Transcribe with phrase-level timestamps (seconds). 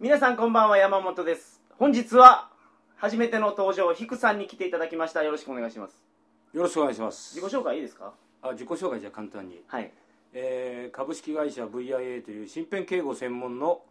[0.00, 1.60] 皆さんこんばんは山本です。
[1.78, 2.48] 本日は
[2.96, 5.22] 初めての登場ヒクさんに来ていただきました。
[5.22, 6.02] よろしくお願いします。
[6.52, 7.34] よろしくお願いします。
[7.36, 8.12] 自己紹介いいですか？
[8.42, 9.90] あ自己紹介じゃ簡単に、はい。
[10.34, 13.82] えー株式会社 VIA という身辺警護専門の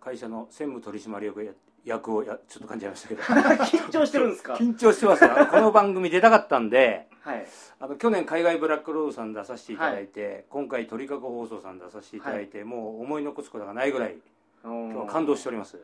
[0.00, 1.52] 会社の専務取締役や
[1.84, 3.22] 役をやちょっと感じましたけど。
[3.64, 4.54] 緊張してるんですか？
[4.58, 7.46] 緊張してますあのこの番組出たかったんではい。
[7.78, 14.16] あの去年海外ブラックロードさん出させていただいて、今回鳥かご放送さん出させていただいて、もう思い残すことがないぐらい
[14.64, 15.76] 今日は感動しております。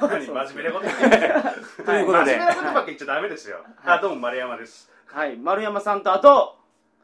[0.00, 1.34] 何真面目なこと言ってる
[1.86, 4.90] ということで、真面目なことばっか言っちゃダメですよ、あどうも丸山です。
[5.06, 5.36] はい。
[5.36, 6.56] 丸山さんとあと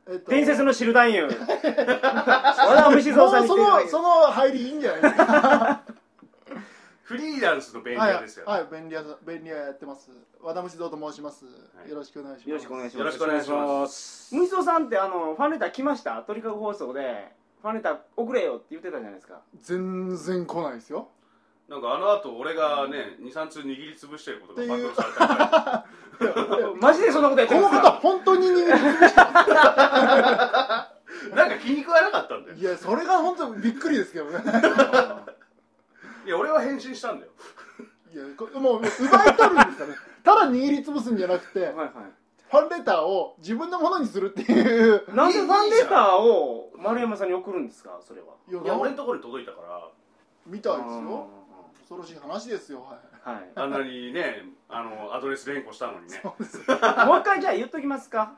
[0.07, 1.29] えっと伝説の知る男優。
[1.31, 5.81] 和田虫蔵さんに来そのその入りいいんじゃないですか？
[7.05, 8.67] フリーランスの便利はい屋ですよ、はい。
[8.71, 10.11] 便利屋便利屋やってます。
[10.43, 11.45] 和田虫蔵と申します、
[11.87, 11.91] い。
[11.91, 12.49] よろしくお願いします。
[12.51, 14.35] よろしくお願いしよろますしくお願いします。
[14.35, 16.23] 虫蔵さんってあのファンレター来ました？
[16.27, 17.33] 鳥かご放送で。
[17.63, 19.41] ファンレター送れよって言ってたじゃないですか。
[19.61, 21.09] 全然来ないですよ
[21.69, 25.35] なんかあの後俺がね23通握りつぶしてることが暴露されたか
[26.57, 29.21] ら マジでそんなことやってこの方本当に握りつぶして
[31.35, 32.57] なんか気に食わなかったんだよ。
[32.57, 34.43] いやそれが本当びっくりですけどね。
[36.27, 37.33] いや俺は返信したんだよ。
[38.13, 39.95] いやこもう奪い取るんですかね。
[40.23, 41.89] ただ握りつぶすんじゃなくてはいはい。
[42.51, 45.05] ファンレターを自分のものにするっていう。
[45.15, 47.99] なんでファンレターを丸山さんに送るんですか？
[48.03, 48.35] それは。
[48.49, 49.89] いやいや俺のところに届いたから。
[50.47, 51.27] みたいですよ
[51.81, 53.35] 恐ろしい話ですよはい。
[53.37, 53.51] はい。
[53.55, 56.21] あんなにねあのアドレス連呼したのにね。
[56.25, 56.45] もう
[57.21, 58.35] 一回じゃあ言っときますか？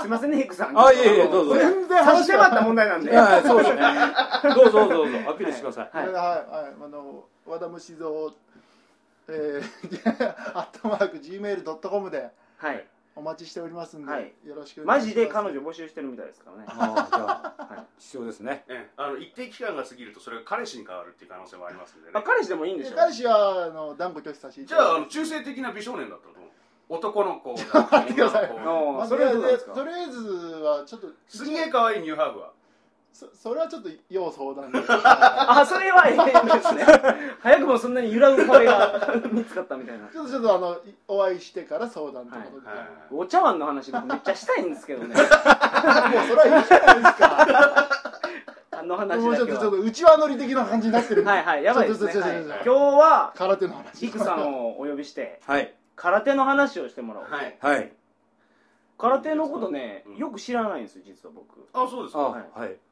[0.00, 0.78] すいませんねヒクさん。
[0.78, 1.54] あいえいえどうぞ。
[1.54, 3.10] 全然差し話が迫った問題なんで。
[3.10, 3.82] いやそうですね。
[4.54, 8.08] どうぞどうぞアピールしてください、はいはい、はい、あの和田虫蔵
[9.28, 12.30] えー、 アットマーク Gmail.com で。
[12.56, 12.84] はい
[13.16, 14.32] お待ちしておりますんで、はい。
[14.46, 15.06] よろしくお願いします。
[15.06, 16.64] マジで彼女募集してるみたいですからね。
[16.68, 17.86] ああじゃあ、はい。
[17.98, 18.64] 必要ですね。
[18.68, 22.12] ねあの一定期間が過ぎるとそれが彼氏に変わるっていう可能性もありますんでね。
[22.14, 22.96] あ彼氏でもいいんでしょ？
[22.96, 26.50] 彼氏はあの断固拒否させていじただいてゃああの中性的な美少年だったと思う
[26.88, 28.48] 男の子 待ってください。
[28.48, 29.72] それはどうなんですか？
[29.74, 32.52] とりあえずはちょっとすげえ可愛いニューハーフは
[33.12, 34.78] そそれはちょっと要相談で。
[34.88, 36.84] あそれはええですね。
[37.42, 40.06] 早くもそんなに揺らぐ声が見つかったみたいな。
[40.08, 45.08] ちょっとちょっとあのいお会いしてから相談ということで、はいはいお茶碗の話僕めっちゃしたいんですけどね。
[45.14, 45.24] もう
[46.28, 47.88] それはいいじゃないですか。
[48.70, 49.58] あの話もうだけは。
[49.58, 51.24] ちょっとちょっと内輪乗り的な感じになってる。
[51.24, 52.42] はいはいやばいですね、はい。
[52.42, 55.74] 今日は空手の話ヒクさんをお呼びしてはい。
[55.96, 57.58] 空手の話をしてもらおう、はい。
[57.60, 57.92] はい。
[58.96, 60.16] 空手のことねうん。
[60.16, 61.66] よく知らないんですよ実は僕。
[61.74, 62.70] あそうですあかはい。
[62.70, 62.89] こう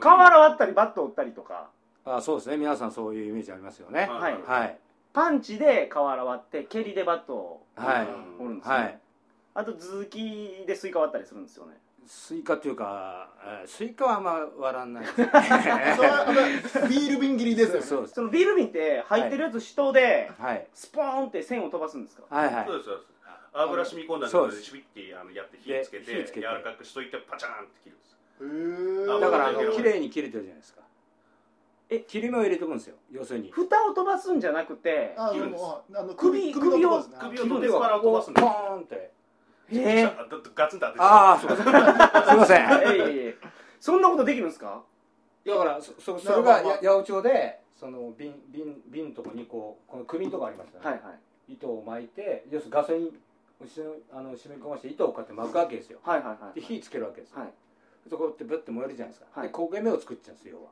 [0.00, 1.68] 瓦割ったりバット折ったりとか。
[2.04, 2.56] あそうですね。
[2.56, 4.08] 皆さんそういうイメージありますよね。
[4.10, 4.42] はい。
[4.42, 4.78] はい。
[5.12, 8.06] パンチで瓦割って蹴りでバットをはい
[8.40, 8.98] 折るんですよ、はい。
[9.54, 11.72] あと頭突きでスイカ割ったりするんですよね。
[12.06, 15.26] スイカっていうかえースイカはあんま割らないですね。
[15.96, 16.32] それはあ
[16.82, 17.82] のビール瓶切りですよね。
[17.82, 18.14] そうです。
[18.14, 20.66] そのビール瓶って入ってるやつ手刀ではい。
[20.74, 22.24] スポーンって栓を飛ばすんですか？
[22.28, 22.66] はいはい。
[22.66, 23.12] そうですそうです。
[23.54, 24.62] 油染み込んだのです。
[24.62, 26.46] シュイってあのやって火つけてで火つけて。
[26.46, 28.16] 柔らかくしといてパチャーンって切るんです
[29.20, 30.82] だからあの綺麗に切れてるじゃないですか。
[31.88, 32.96] え切り目を入れておくんですよ。
[33.10, 33.50] 要するに。
[33.50, 35.62] 蓋を飛ばすんじゃなくてあ切るんです。
[35.62, 38.52] のあの首首首を取ってから飛ばすんポです。
[38.52, 39.10] ーンって。
[39.74, 41.04] ええだだガツンと当てて。
[41.04, 42.82] ああ すいません。
[42.82, 43.36] えいえいえ
[43.78, 44.82] そんなことできるんですか？
[45.44, 51.10] だからそそそれが八百長でその瓶瓶瓶のとこにこうこの首のとこありますよね、はいは
[51.48, 51.52] い。
[51.54, 53.20] 糸を巻いて要するにガソリン
[53.60, 55.98] 後ろにあの締め込まして糸をこうやって巻くわけですよ。
[56.04, 56.54] はいはいはい。
[56.54, 57.52] で火つけるわけですよ、はい
[58.08, 59.48] そこってブッて燃えるじゃないですか、はい。
[59.48, 60.70] で焦げ目を作っちゃうんですよ要は。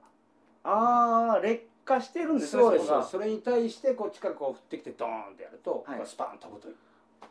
[0.63, 6.01] ああ劣化してるんですねそうですそれに対してこっちからこう降ってきてドーンってやると、はい。
[6.05, 6.75] スパンと飛ぶという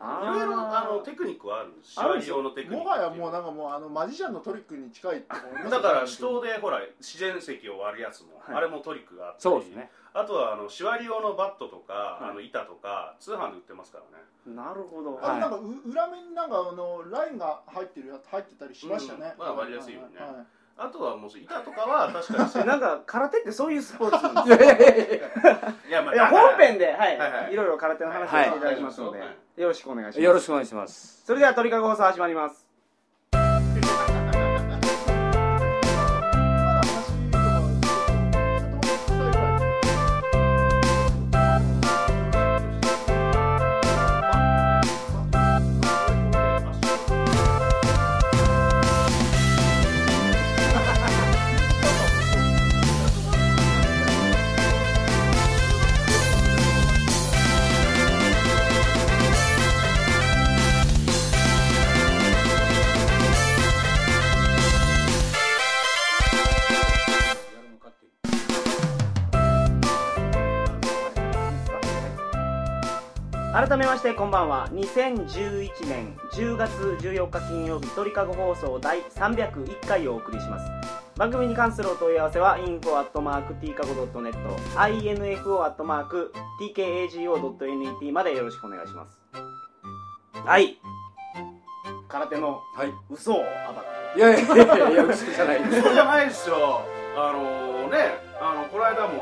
[0.00, 8.56] いろいろあのテクニックはあるんです縛り用のテクニックもはやもうなんかもうあのマジシャンのトリックに近いって思いますだから手刀でほら自然石を割るやつも、はい。
[8.56, 9.90] あれもトリックがあってそうですね。
[10.12, 12.30] あとはあの縛り用のバットとか、はい。
[12.30, 14.24] あの板とか通販で売ってますからね。
[14.56, 15.20] なるほど。
[15.22, 19.44] あれなんかう裏面になんかあのラインが入ってるや入ってたりしましたね、うん。
[19.44, 20.18] まあ割りやすいよね。
[20.18, 20.32] はは
[20.82, 25.28] あとはもう板とかは確かに なんか空手ってそういうスポーツなんですいや
[25.88, 27.18] いやまあいや本編で、はい。
[27.18, 27.52] はいはい。
[27.52, 29.26] いろいろ空手の話をしていただきますので、は
[29.58, 29.60] い。
[29.60, 30.20] よろしくお願いします。
[30.22, 31.22] よろしくお願いします。
[31.26, 32.69] それでは鳥かご放送始まります
[73.52, 74.68] 改めましてこんばんは。
[74.70, 76.70] 2011年10月
[77.00, 80.70] 14日金曜日鳥かご放送第301回をお送りします。
[81.16, 84.34] 番組に関するお問い合わせは info.tkago.net
[84.76, 85.72] info.tkago.net
[88.12, 89.18] までよろしくお願いします。
[90.46, 90.78] はい。
[92.08, 92.92] 空手のはい。
[93.10, 93.48] 嘘を暴く。
[94.16, 95.82] いやいやいやいや嘘じゃないです。
[95.82, 96.84] そうじゃないですよ。
[97.16, 97.98] あのね
[98.40, 99.18] あのこの間もあの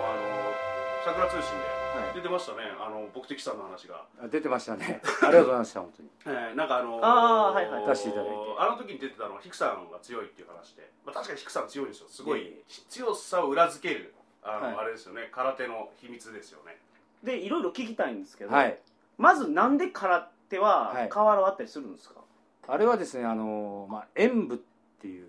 [1.06, 1.77] 桜通信で
[2.14, 2.58] 出てましたね。
[2.80, 5.00] あの僕的さんの話が、あ出てましたね。
[5.22, 6.08] ありがとうございました本当に。
[6.26, 7.86] えーなんかあのあーはいはい。
[7.86, 8.34] 出していただいて。
[8.58, 12.08] あの時に出てたのはヒクさんが強いっていう話で、まあ、確かにヒクさん強いんですよ。
[12.08, 14.76] すごい強さを裏付けるあの、はい。
[14.76, 15.28] あれですよね。
[15.32, 16.78] 空手の秘密ですよね。
[17.22, 18.78] でいろいろ聞きたいんですけど、はい。
[19.16, 21.08] まずなんで空手ははい。
[21.08, 22.20] 瓦割ったりするんですか、
[22.68, 24.60] あれはですねあのまあ演舞っ
[25.00, 25.26] ていう。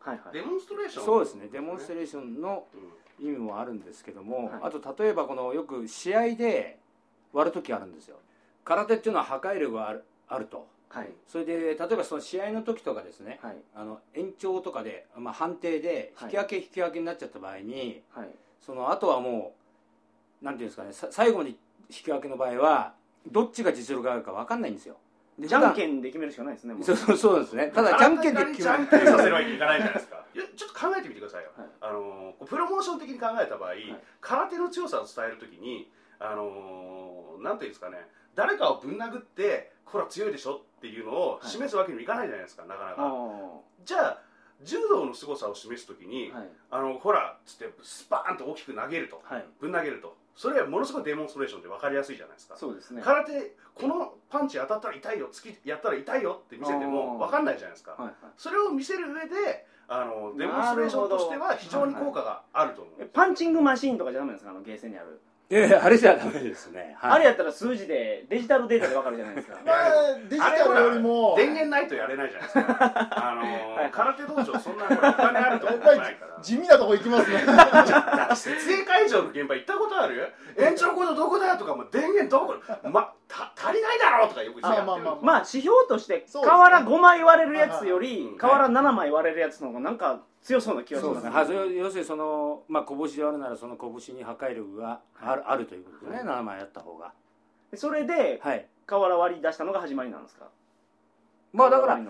[0.00, 0.32] はいはい。
[0.32, 1.04] デモンストレーション？
[1.04, 1.48] そうですね。
[1.52, 2.78] デモンストレレーションのー
[3.20, 4.60] 意味もあるんですけども、はい。
[4.62, 6.78] あと例えばこのよく試合で
[7.32, 8.16] 割る時あるんですよ。
[8.64, 10.66] 空手っていうのは破壊力があるあると。
[10.88, 11.10] はい。
[11.26, 13.56] それで例えばその試合の時とかですねはい。
[13.74, 18.28] あの延長とかで、まあ、判定で引き分け引き分けになっちゃった場合に、はい。
[18.60, 19.54] そのあとはも
[20.42, 21.56] うなんていうんですかねさ最後に引
[21.88, 22.94] き分けの場合は
[23.30, 24.96] どっちが実力があるか分かんないんですよ。
[25.38, 27.72] でじゃんけんんで決めるしかないですねそうそうそうですね。
[27.74, 29.04] ただじゃんけんで決じゃんめるっていう。
[29.06, 30.24] けんさせるわけにいかないじゃないですか。
[30.34, 33.72] いやちょっと考えてみてくださいよ、はいあのプロモーション的に考えた場合、
[34.20, 35.90] 空手の強さを伝えるときに
[36.20, 37.98] あのなんていうんですかね
[38.34, 43.02] 誰かをぶん殴ってこれは強いでしょっていうのを示すわけにもいかないじゃないですかなかなあか
[43.84, 44.22] じゃあ
[44.62, 46.48] 柔道の凄さを示すときに、ーはい。
[46.70, 49.44] あのほらっつってスパーンと大きく投げるとはい。
[49.60, 52.56] ぶん投げるとそれはものすごいデモンストレーションで分かりやすいじゃないですか。
[52.56, 53.02] そうですね。
[53.04, 57.92] 空手このパンチ当たったら痛いよ突きやったら痛いよって見せても分かんないじゃないですか。
[57.92, 58.14] はいはい。
[58.36, 64.50] それを見せる上であのデモンストレーションとしては非常に効果があると思う、えパンチングマシーンとかじゃダメなんですか？
[64.50, 67.12] あのゲーセンにある、いやいやあれじゃダメですね、はい。
[67.12, 69.58] あれやったら数字でデジタルデータでわかるじゃないですか。
[69.66, 69.90] まあ
[70.28, 71.34] デジタルよりも。
[71.36, 73.28] 電源ないとやれないじゃないですか。
[73.28, 73.90] あのーはい。
[73.90, 76.40] 空手道場そんなお金あるとこないから。
[76.42, 77.44] 地味なとこ行きますね。
[77.44, 82.54] だって設営会場の現場行ったことある延長コードどこだよとかも電源どこ
[82.90, 97.12] また足りないだろうとかよく言ってまあままあ指標として瓦5枚割れるやつよはいりはい瓦7枚割れるやつの方がなんか強そうな気がしますそうですね、は要するにその、まあ、拳で割るならその拳に破壊力がある,、あるということですね、7枚やった方が。
[97.74, 98.66] それではい。
[98.84, 100.46] 瓦割り出したのが始まりなんですか？
[101.52, 102.00] まあだから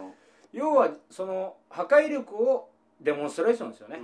[0.53, 2.69] 要はその破壊力を
[3.01, 3.99] デモンストレーションですよね、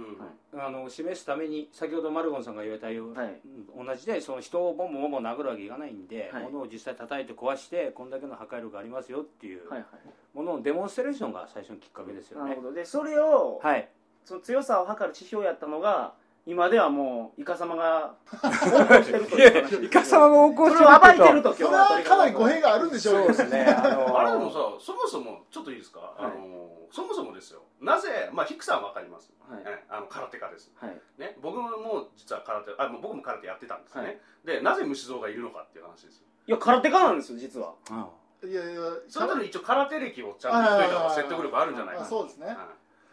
[0.52, 0.60] うん。
[0.60, 3.40] あの示すために先ほどマルゴンさんが言われたように、はい。
[3.78, 6.42] うん同じでその人をボンボンボン殴るわけいかないんで、はい。
[6.44, 9.88] 物を実際叩いて壊してこんだけの破壊力ありますよっていうはいはい。
[10.34, 12.50] もののデモンストレーションが最初のきっかけですよね。
[12.50, 12.75] なるほど。
[12.75, 13.88] でそれをはい
[14.28, 16.12] その強さを測る指標やったのが
[16.44, 19.84] 今ではもう イカ様が横行してるという話。
[19.86, 23.20] イカ様が横行それを暴いてるとそれはかなり語弊があるんでしょうよ。
[23.28, 27.62] そうですねあの あれでもさそもそもちょっといいですか、あのそもそもですよ。
[27.80, 29.62] なぜまあヒクさんは分かります、はい。
[29.64, 30.70] えあの空手家です。
[30.76, 31.00] はい。
[31.16, 34.20] ね僕も実は空手あ僕も空手やってたんですね、はい。
[34.44, 36.19] でなぜ虫蔵がいるのかっていう話です。
[36.19, 37.72] よいや空手家なんですよ実は。
[37.90, 38.06] あ
[38.44, 42.46] いやいやそのために一応空手歴をちゃんと言っといた方が説得力あるんじゃないかそうですね。
[42.46, 42.56] はい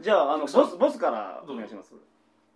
[0.01, 1.94] じゃああのボスボスからお願いします。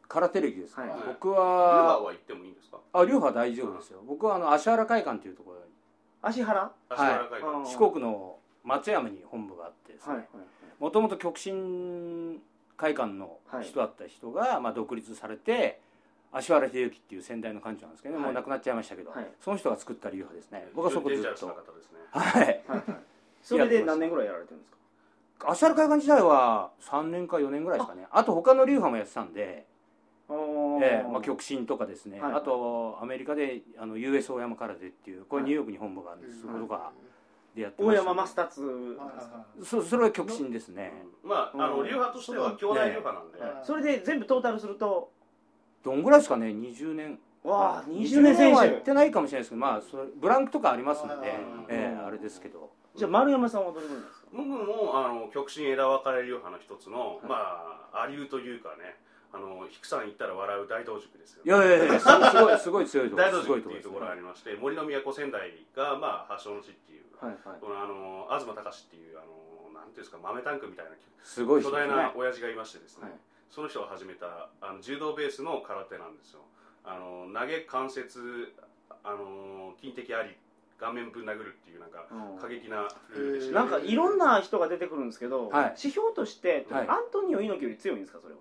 [0.07, 0.91] 空手歴ですか、はい。
[1.07, 2.79] 僕はーは行ってもいいんですか？
[2.93, 4.01] あ流派大丈夫ですよ。
[4.07, 5.57] 僕はあの芦原会館というところ
[6.21, 6.71] 足原？
[6.89, 10.43] 足原会館、うん四国の松山に本部があってですはいはいね
[10.79, 12.41] もともと極真
[12.75, 15.79] 会館の人だった人が、まあ、独立されて
[16.31, 18.25] 芦原秀之っていう先代の館長なんですけどね、はい。
[18.27, 19.27] もう亡くなっちゃいましたけど、はい。
[19.43, 20.67] その人が作った流派ですね。
[20.75, 21.47] 僕はそこずっと。
[21.47, 22.83] 方ですねはいはいはい。
[23.41, 24.77] それで何年ぐらいやられてるんですか？
[25.39, 28.07] 芦原会館自体は3年か4年ぐらいですかね。
[28.11, 28.23] あ。
[28.23, 29.65] と他の流派もやってたんで、
[30.29, 31.05] ええ。
[31.09, 32.33] まあ、極真とかですね、はい。
[32.33, 36.91] あとアメリカであの US 大山空手っていうこれニューヨークに本部があるんです、そことか
[37.55, 38.03] でやってま大した。
[38.03, 38.61] 山マスターツ。
[38.61, 43.51] はいはいはいそそれは極真ですね、まああの流派としては兄弟流派なんで、はい。
[43.63, 45.11] それで全部トータルすると？
[45.83, 47.19] どんぐらいですかね？20年。
[47.41, 51.21] わあ20年選は行っ手てないかもしれないですけどまあそれブランクとかありますんで、はい。
[51.21, 52.69] はいはいええあれですけど。
[52.95, 54.18] じゃあ丸山さんはどれぐらいですか？
[54.33, 57.27] 僕もあの極真枝分かれ流派の一つの、い。
[57.27, 58.95] まあアリューというかね
[59.33, 67.59] あのヒクさん行ったら笑う大道塾ですよ、いやいやいやすすごいすごい強いとこ大道ろすご塾っていうところがありまして森の都仙台が、まあ、発祥の地っていう、はいはい。
[67.61, 70.91] このあの東隆っていうあのなんていうんですか豆タンクみたいな
[71.23, 71.69] すごいね。
[71.69, 73.11] 大な親父がいましてですね、はい。
[73.49, 76.41] その人が始めたあの柔道ベースの空手なんですよ。
[76.83, 78.55] あの投げ関節
[79.03, 80.35] あの筋的あり
[80.79, 82.39] 顔面ぶん殴るっていうなんかうん。
[82.39, 85.65] 過激なルールでした、なんかいろんな人が出てくるんですけど、はい。
[85.77, 86.87] 指標として、はい。
[86.87, 88.39] アントニオ猪木より強いんですかそれは？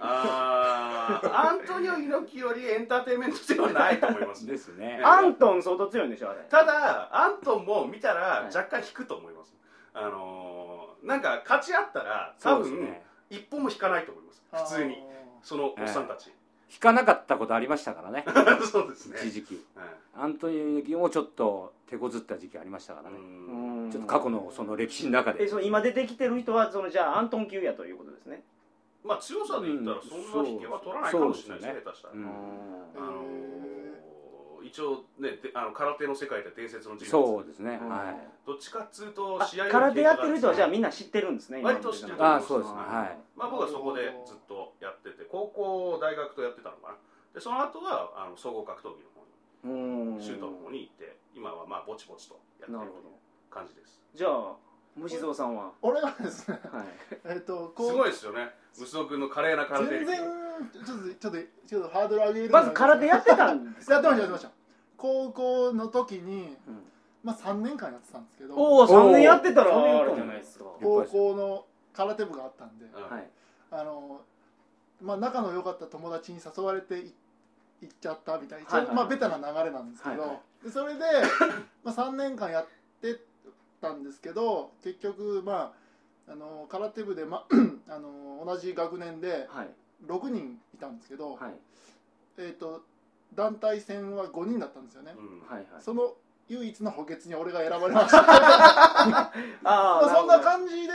[0.00, 1.48] あー。
[1.50, 4.46] アントニオ猪木よりエンターテインメントではないと思います。
[4.46, 4.98] ですね。
[5.00, 6.40] えアントン相当強いんでしょあれ。
[6.48, 8.44] ただアントンも見たらはい。
[8.46, 9.54] 若干引くと思います、
[9.92, 13.04] あのーなんか勝ち合ったら多分、そうですね。
[13.28, 14.42] 一歩も引かないと思います。
[14.52, 14.96] 普通に。
[15.42, 16.32] そのおっさんたち、
[16.72, 18.24] 引かなかったことありましたからね。
[18.70, 19.18] そうですね。
[19.22, 19.64] 一時期。
[19.76, 19.86] はい。
[20.16, 23.16] アントニオ猪木もちょっと手こずった時期ありましたからね。
[23.18, 23.90] うん。
[23.90, 25.44] ちょっと過去のその歴史の中で。
[25.44, 28.42] えその今出てきてる人はそのじゃあアントン級やということですね。
[29.04, 31.74] まあ強さで言ったらそんな引けは取らないかもしれないですね。
[31.74, 32.26] そう下手したら、うん。
[32.26, 33.63] あのー
[34.74, 37.10] 一応ねであの空手の世界で伝説の人物。
[37.10, 37.78] そうですね。
[37.80, 37.88] うん。
[37.88, 38.18] はい。
[38.44, 42.78] どっちかっつうとあ試合の空手やってる人はじゃあ経みんな知ってるんですね割と知ってる今のあそうですね。
[42.78, 43.18] ははい。
[43.36, 46.94] まあ僕はそこでずっとやってて高校大学とやってたのかな。
[47.32, 50.18] でその後はあの総合格闘技の方うん。
[50.18, 52.90] にシュートの方に行って今はまあぼちぼちとやってる
[53.50, 54.00] 感じです。
[54.12, 54.56] じゃあ
[54.96, 55.70] 虫蔵さんは？
[55.82, 56.84] 俺はですねはい。
[57.26, 58.50] えっとすごいですよね。
[58.76, 60.18] 息子君の華麗な空手全然
[60.84, 61.38] ちょっとちょっと
[61.68, 64.50] ちょっとハードル上げるまず空手やってたんですやってましたやってました
[65.04, 66.82] 高校の時に、うん。
[67.22, 73.28] まあ、3年間やってたんですけどおお3年やってたらあれじゃないですか高校の空手部があったんで、うんはい。
[73.70, 74.20] あの
[75.02, 77.14] まあ、仲の良かった友達に誘われてい
[77.82, 78.94] 行っちゃったみたいな、はいはい。
[78.94, 81.00] まあ、ベタな流れなんですけど、はいはでそれで、
[81.82, 82.66] まあ、3年間やっ
[83.00, 83.18] て
[83.80, 85.72] たんですけど結局、ま
[86.28, 87.44] あ、あの空手部で、ま、
[87.88, 89.68] あの同じ学年ではい。
[90.06, 91.54] 6人いたんですけど、はい。
[92.36, 92.82] えー、と
[93.32, 95.40] 団体戦は5人だったんですよね、うん。
[95.48, 95.82] はいはい。
[95.82, 96.14] その
[96.48, 98.18] 唯一の補欠に俺が選ばれました。
[98.22, 100.92] あまああそんな感じで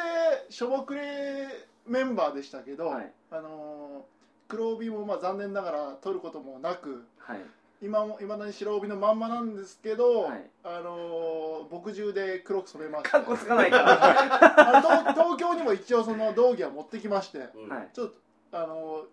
[0.50, 1.48] しょぼくれ
[1.88, 3.12] メンバーでしたけど、はい。
[3.32, 7.40] あのー黒帯もまあ残念ながら取ることもなくはい。
[7.82, 10.50] 今も未だに白帯のまんまなんですけど、はい。
[10.64, 13.10] あのー牧汁で黒く染めまして。
[13.10, 13.72] かっこつかない。
[13.72, 17.48] から東東京にも一応その道着は持ってきまして
[17.94, 18.16] ちょっと
[18.52, 19.06] あのー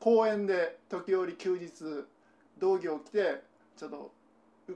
[0.00, 2.06] 公園で時折休日
[2.58, 3.42] 道着を着て
[3.76, 4.10] ちょっと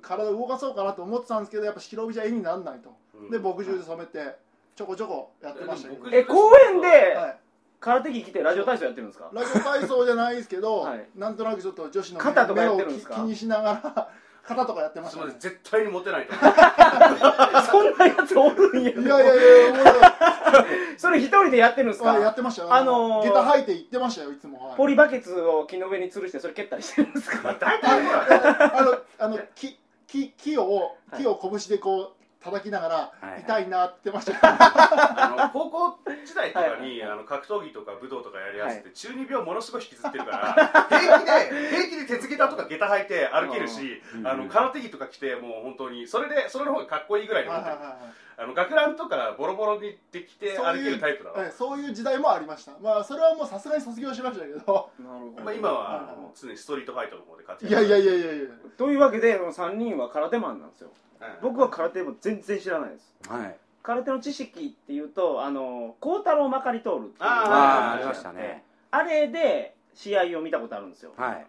[0.00, 2.94] 体を動かそうかなと思ってたんですけどやっぱ白帯じゃ絵にならないと。
[3.14, 3.30] うん。
[3.30, 4.36] で牧汁で染めて
[4.74, 7.36] ちょこちょこやってましたけど、ええ公園ではい、
[7.80, 9.30] 空手着着てラジオ体操やってるんですか？
[9.32, 11.06] ラジオ体操じゃないですけど、はい。
[11.14, 13.14] なんとなくちょっと女子の目肩とかやってるんですか？
[13.16, 14.08] 気にしながら
[14.44, 15.34] 肩とかやってました、ね。
[15.38, 16.32] 絶対にモテないと
[17.70, 19.34] そんなやつおるんやいやいや
[19.70, 20.41] いや
[20.98, 22.72] それ一人でやってるんですあやかってましたよ。
[22.74, 24.76] あのー下駄履いて行ってましたよいつも、はい。
[24.76, 27.54] ポリバケツを木の上に吊るしてそれ蹴ったりしてるんですか？
[27.60, 31.22] 大体あのあの木木木をはい。
[31.22, 33.42] 木を拳でこう叩きながら、はい。
[33.42, 34.32] 痛いなってました。
[34.32, 37.10] よあの高校時代とかに、はい。
[37.12, 47.76] あの格闘技とか武道とかやりやすって、は中二病ものすごい引きずってるから 平気で平気で鉄下駄とか下駄履いて歩けるし、うんあの空手着とか着てもう本当にそれでそれの方がかっこいいぐらいに思ってる。
[47.76, 52.72] はいはいはいあの学ランとかボロボロにできて歩けるタイプだわ、はいそういう時代もありました。
[52.82, 54.90] まあそれはもうさすがに卒業しましたけど。
[54.98, 58.48] なるほまあ、今ははいあの常にストリートファイトの方で活い躍やいやいやいやいや。
[58.76, 60.90] というわけでこの3人は空手マンなんですよ。
[61.20, 61.30] はい。
[61.42, 63.14] 僕は空手も全然知らないです。
[63.28, 63.56] はい。
[63.82, 68.64] 空手の知識っていうとあの孝太郎まかり通るっていうあーありましたね。
[68.90, 71.12] あれで試合を見たことあるんですよ。
[71.16, 71.32] はい。
[71.32, 71.46] あれ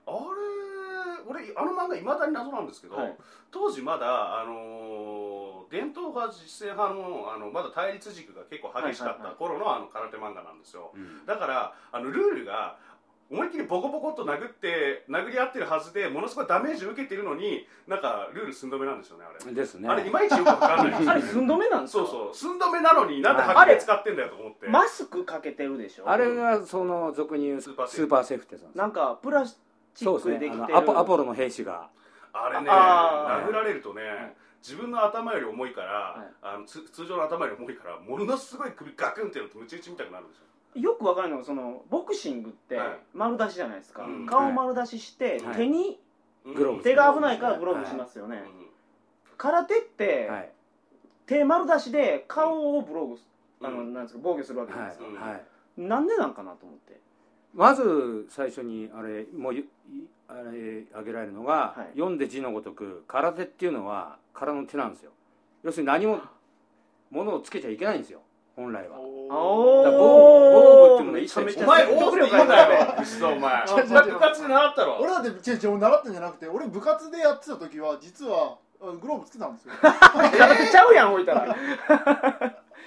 [1.25, 3.15] 俺あの漫画いまだに謎なんですけど、はい。
[3.51, 5.23] 当時まだ、あのー
[5.74, 10.92] 伝統派実践派のあのまだ対立軸が結構激しかった頃のあの空手漫画なんですよ。
[10.94, 11.25] うん。
[11.25, 12.77] だからあのルールが
[13.32, 19.89] 思いっきりボコボコっと殴って殴り合ってるはずでものすごいダメージ受けてるのになんかルール寸止めなんですよねあれ、ですね。
[19.89, 21.01] あれいまいちよくわかんない。
[21.10, 22.06] あれ寸止めなんですか？
[22.06, 22.36] そうそう。
[22.36, 24.68] 寸止めなのになんであ白手使ってんだよと思って。
[24.68, 26.08] マスクかけてるでしょ？
[26.08, 28.77] あれがその俗に言うススーパーセーフテさんです。
[28.77, 29.60] なんかプラス
[29.96, 31.89] チッそうですねクでできてるあのアポアポロの兵士が。
[32.36, 34.06] あれね殴られるとね、い
[34.63, 36.34] 自分の頭より重いから、はい。
[36.41, 40.82] あのつ通常の頭より重いからものすごい首ガクンってやるとムチ打ちみたくなるんですよ。
[40.82, 43.00] よくわかるのがそのボクシングってはい。
[43.13, 44.25] 丸出しじゃないですか、うん。
[44.25, 45.55] 顔丸出ししてはい。
[45.55, 46.00] 手に
[46.46, 48.67] グローブ手が危ないからグローブしますよね、うん。
[49.38, 50.50] 空手って、はい。
[51.25, 53.27] 手丸出しで顔をブローブす
[53.62, 55.41] あの、うんなんですか防御するわけじゃはいないですか、
[55.77, 57.00] なんでなんかなと思って。
[57.53, 59.53] まず最初にあれもう
[60.27, 61.98] 挙げられるのが、はい。
[61.98, 65.12] 読んで字のごとく空手っていうのは空の手なんですよ。
[65.63, 66.20] 要するに何も
[67.12, 68.22] 物をつけちゃいけないんですよ。
[68.56, 69.00] 本来は。
[69.00, 73.01] おだから防防具っていうものは一切お前説得多く力ある言うなよ。
[73.01, 74.98] 牛田お前部活で習ったろ。
[75.01, 79.74] 俺だって違う違う習ったんじゃなくて俺部活でやってた時は実はあグローブつけたんですよ。
[79.82, 81.56] 空手ちゃうやん置いたら。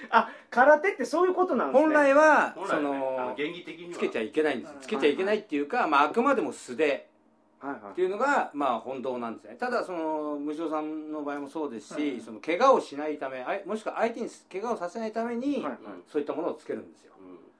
[0.09, 1.83] あ空手ってそういうことなんですね。
[1.83, 2.87] 本来はそ本来はね。
[2.87, 3.95] あのの原理的には。
[3.95, 4.83] つけちゃいけないんですはい。
[4.83, 7.09] つけちゃいけないっていうか、まあ、あくまでも素手
[7.59, 9.55] っていうのがまあ本当なんですね。
[9.59, 15.77] ただその無償さんの場合もそうですし、その怪我をしないためもしくは相手に怪我をさせないために、はいはい。
[16.11, 17.13] そういったものをつけるんですよ。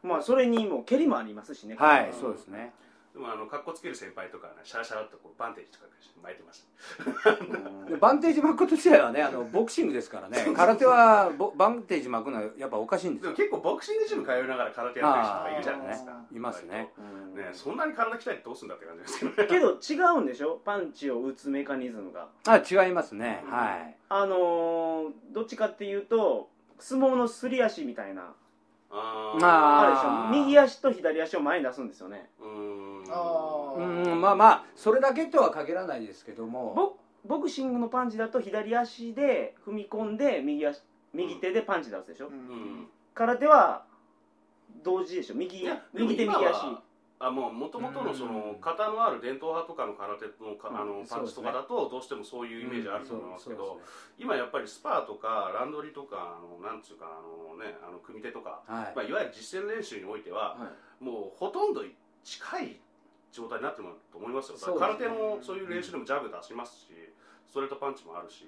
[0.03, 0.09] うん。
[0.09, 1.75] まあそれにも蹴りもありますしね。
[1.75, 2.73] はいそうですね
[3.17, 5.85] でもあの格好つける先輩とかはねシャラシャラっとこうバンテージとか
[6.21, 6.67] 巻いてます
[7.89, 10.37] でバンテージ巻くこと自体はねあのボクシングですからね。
[10.55, 13.33] 空手はボバンテージ巻くのはやっぱおかしいんですよ。
[13.33, 16.11] でも結構ボクシングジム通いながら空手やってる人とかいるじゃないですか。
[16.11, 16.91] あーいますね。
[16.97, 17.35] うん。
[17.35, 19.47] ねそんなに体鍛えてどうすんだって感じですけどね。
[19.47, 20.59] けど違うんでしょ？
[20.63, 22.27] パンチを打つメカニズムが。
[22.45, 23.43] あ違いますね。
[23.47, 23.95] はい。
[24.09, 28.33] あのーどっちかっていうと相撲のすり足みたいな。
[28.89, 30.43] あまあれでしょ？
[30.45, 32.29] 右足と左足を前に出すんですよね。
[32.39, 32.76] うーん。
[32.76, 32.76] あ
[33.13, 36.73] うーんまあまあそれだけとは限らないですけども。
[36.75, 40.81] ボボクシングのパンチだと左足で踏み込んで右足
[41.13, 42.33] 右手でパンチ出すでしょ、うん。
[42.33, 42.87] うん。
[43.13, 43.83] 空手は
[44.81, 45.35] 同時でしょ？
[45.35, 46.43] 右右手右今足。
[46.43, 46.81] は
[47.19, 53.79] あもう元々のその型のある伝統派とかの空手のかあのうんパンチとかだとどうしてもそういうイメージあると思いますけどそうそう
[54.19, 57.19] 今やっぱりスパーとかランドリーとかあのなんつうかあ
[57.57, 58.93] のねあの組手とかはい。
[58.95, 60.69] まあいわゆる実践練習においてはは
[61.01, 61.03] い。
[61.03, 61.81] もうほとんど
[62.23, 62.79] 近い
[63.31, 64.57] 状態になってると思いますよ。
[64.77, 65.19] 空手ですね。
[65.19, 66.87] のそういう練習でもジャブ出しますし
[67.47, 68.45] ストレートパンチもあるし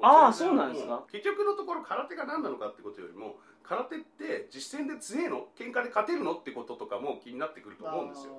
[0.00, 0.90] あー全然そうなんですか？
[0.92, 5.48] もう結局のところ空手が何なのかってことよりも空手って実践で強えの？
[5.58, 6.34] 喧嘩で勝てるの？
[6.34, 8.32] ってこととかも気になってくると思うんですよ。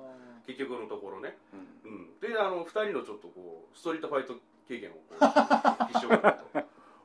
[0.46, 1.36] 結局のところね、
[1.84, 4.34] うん、であの2人のちょっとこうストリートファイト
[4.66, 4.94] 経験を
[5.92, 6.46] 一緒かなと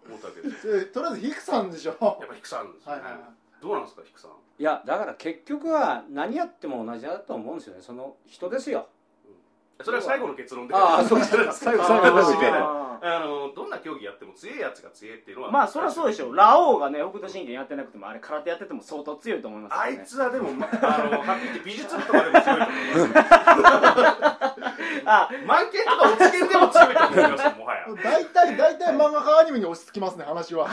[0.07, 1.91] 思ったわけです とりあえずヒクさんでしょ。
[1.91, 3.21] やっぱヒクさんですよね、はいはい
[3.61, 4.31] どうなんですかヒクさん。
[4.57, 7.81] いやだから結局は何やっても同じだと思うんですよね。
[7.81, 8.87] その人ですよ。
[9.83, 10.73] それは最後の結論で。
[10.73, 20.01] ああそうです 最後最後あー最後締めないああのどんな競技やっても強いやつが強いっていうのはーまあそりゃそうでしょラオウがね北斗神拳やってなくてもあれ空手やってても相当強いと思いますね。
[20.01, 24.54] いつはでも、まあのはっきり言って美術部とかでも強いと思います
[25.05, 27.85] あ満剣とか落ち剣でも強いと思いますよもはや。
[28.03, 30.69] 大体大体漫画家アニメに落ち着きますね話は、い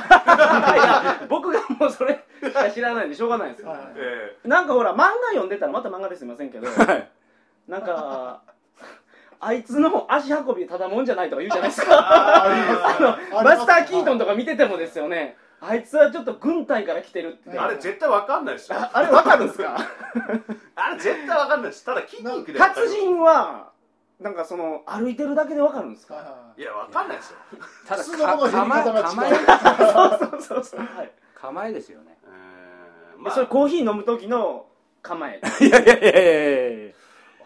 [0.77, 3.69] や僕がもうそれしか知らないんでしょうがないですよ。
[3.69, 3.79] はい。
[3.97, 7.09] えなんかほら漫画読んでたらまた漫画ですいませんけどはい。
[7.69, 8.43] なんか
[9.41, 12.47] あいつの足運びただもんじゃないとか言うじゃないですか。
[13.43, 15.37] マスター・キートンととか見ててもですよね。
[15.61, 18.79] あいつはちょっと軍隊から来てるってーあれ絶対わかんないですよ。
[18.79, 19.77] ああれわかるんですか？
[20.75, 21.85] あれ絶対わかんないです。
[21.85, 23.71] ただ筋肉で達人は
[24.23, 26.53] なんかその歩いてるだけでわかるんですか？
[26.57, 27.37] いやわかんないですよ。
[27.87, 29.93] ただ普通のものの構え減り方が違う。
[29.93, 32.19] 構えそうそうそう、はい、構えですよね。
[32.25, 33.35] えーでまあ。
[33.35, 34.67] それコーヒー飲む時の
[35.03, 35.65] 構えい。
[35.71, 36.93] やいやいやいやいや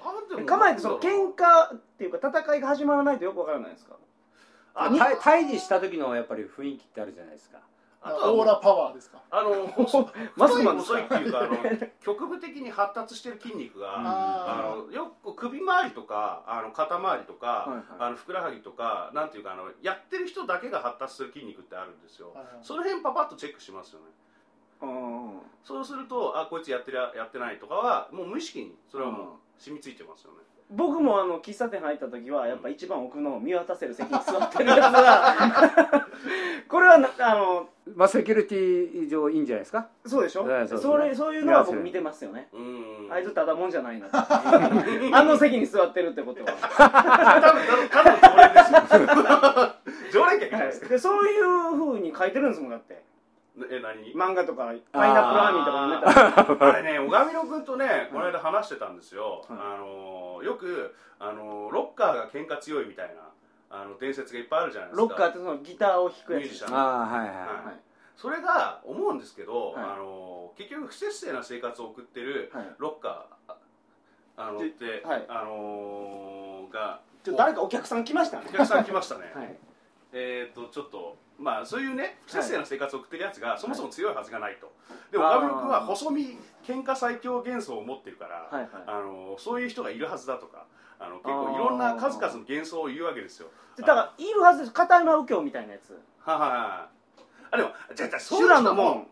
[0.05, 3.97] あでも構えってその喧嘩っていうか戦いが始まらないとよくわからないですか？
[4.75, 7.59] ああ対対峙した時のやっぱり雰囲気ってあるじゃないですか。
[8.03, 9.19] あとはオーラパワーですか？
[9.31, 9.51] あの
[10.37, 11.57] マスクマンですか細いっていうかあの
[12.05, 14.86] 局部的に発達してる筋肉が、ああの
[15.37, 17.85] 首周りとかあの肩周りとか、はいはい。
[17.99, 22.47] あのふくらはぎとかなんていうかあのやってる人だけが発達する筋肉ってあるんですよ、はいはい。
[22.63, 24.07] その辺パパッとチェックしますよね。
[24.83, 29.27] うんそうするとあこいつやってるやってないとかはもう無意識にそれはもう
[29.59, 30.39] 染みついてますよね
[30.71, 36.07] 僕もあの喫茶店入った時はやっぱ一番奥の見渡せる席に座ってるやつが
[36.69, 39.87] これはなあのまあセキュリティ上いいんじゃないですか？
[40.05, 40.45] そうでしょ？
[40.45, 40.93] はいそうですね。
[40.93, 42.49] それそういうのは僕見てますよね。
[42.53, 43.13] うーん。
[43.13, 44.17] あいつただもんじゃないなって。
[45.15, 46.53] あの席に座ってるってことは、
[47.41, 49.73] 多分ただ常連ですよ。
[50.13, 51.45] 常連客じゃないですか、でそういう
[51.77, 53.03] ふうに書いてるんですもんだって
[53.71, 54.03] え何？
[54.03, 56.67] に漫画とかパイナップルアーミーとか読んでた。
[56.67, 59.45] らあれね、 小上野君とね、この間話してたんですよ。
[59.49, 59.59] はい。
[59.59, 63.23] あのよくあのロッカーが喧嘩強いみたいな
[63.71, 65.03] あの伝説がいっぱいあるじゃないですか。
[65.03, 66.43] ロッカーってそのギターを弾くやつ。
[66.43, 66.77] ミュージシャン。
[66.77, 67.37] ああはいはいはい。
[67.39, 67.81] はい。
[68.17, 69.85] それが思うんですけど、はい。
[69.85, 72.75] あの結局不節制な生活を送ってるはい。
[72.79, 73.55] ロッカー
[74.37, 75.25] あのでって、はい。
[75.29, 78.47] あのがちょ誰かお客さん来ましたね。
[78.49, 79.33] お客さん来ましたね。
[79.35, 79.57] はい。
[80.13, 84.73] えっ、とちょっとまあそういうね不節制な生活を送ってるやつが、そもそも強いはずがないと。
[85.13, 85.37] であー。
[85.37, 88.71] 岡村君は細身喧嘩最強幻想を持ってるから、はいはい。
[88.87, 90.67] あのそういう人がいるはずだとか
[90.99, 93.49] あの結構いろんな数々の幻想を言うわけですよ。
[93.77, 94.73] でだからいるはずです。
[94.73, 95.99] 片山右京みたいなやつ。
[96.21, 96.97] ははいはい。
[97.49, 99.07] あでもじゃあじゃあそう修いう人も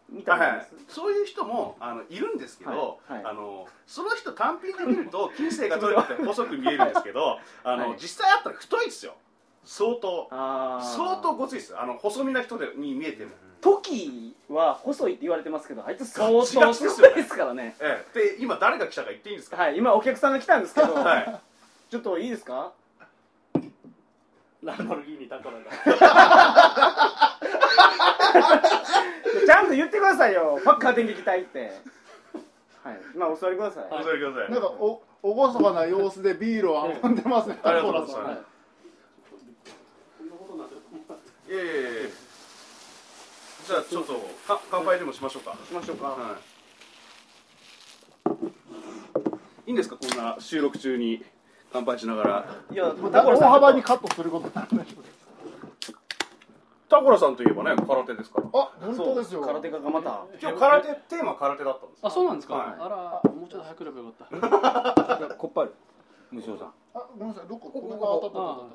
[0.89, 3.25] そういう人もあのいるんですけど、はいはい。
[3.27, 7.99] あのその人単品で見ると 金星が取れてて細く見えるんですけどあの、はい。
[7.99, 9.15] 実際あったら太いですよ
[9.65, 10.29] 相当。
[10.83, 11.77] 相当ごついです。
[11.79, 16.61] あの細身な人でに見えても、時は細いって言われてますけどあいつ相当すい
[17.15, 17.77] ですからね。
[17.81, 19.57] ええ、で今誰が来たか言っていいんですか？
[19.57, 21.41] はい今お客さんが来たんですけど、 はい。
[21.91, 22.73] ちょっといいですか？
[24.63, 25.57] ランボルギーニタコラ
[29.47, 30.59] ちゃんと言ってくださいよ。
[30.65, 31.73] パッカー電撃隊って。
[32.83, 33.01] はい。
[33.15, 33.85] まあお座りください。
[33.91, 34.51] お座りください。
[34.51, 38.54] なんかお厳かな様子でビールを運んでますね、ありがとうございます
[41.55, 42.11] タコラさんはいいやいやいやいや
[43.67, 44.13] じゃあちょっと
[44.47, 45.57] か乾杯でもしましょうか。
[45.67, 46.09] しましょうか。
[46.09, 46.37] は
[49.67, 49.69] い。
[49.69, 49.97] いいんですか？
[49.97, 51.25] こんな収録中に
[51.73, 52.45] 乾杯しながら。
[52.71, 54.85] いや大幅にカットすることになるんで
[56.91, 58.49] タコラさんといえばね空手ですから。
[58.53, 59.41] あ本当ですよ。
[59.41, 60.27] 空手家がまた。
[60.43, 62.09] 今日空手テーマ空手だったんですか？
[62.09, 62.77] あそうなんですか、はい。
[62.79, 62.89] あ
[63.25, 65.35] らもうちょっと早くればよかった。
[65.37, 65.75] コップある
[66.31, 66.69] 無償さん。
[66.95, 67.49] あごめんなさい。
[67.49, 68.75] どこここが当たった当たった。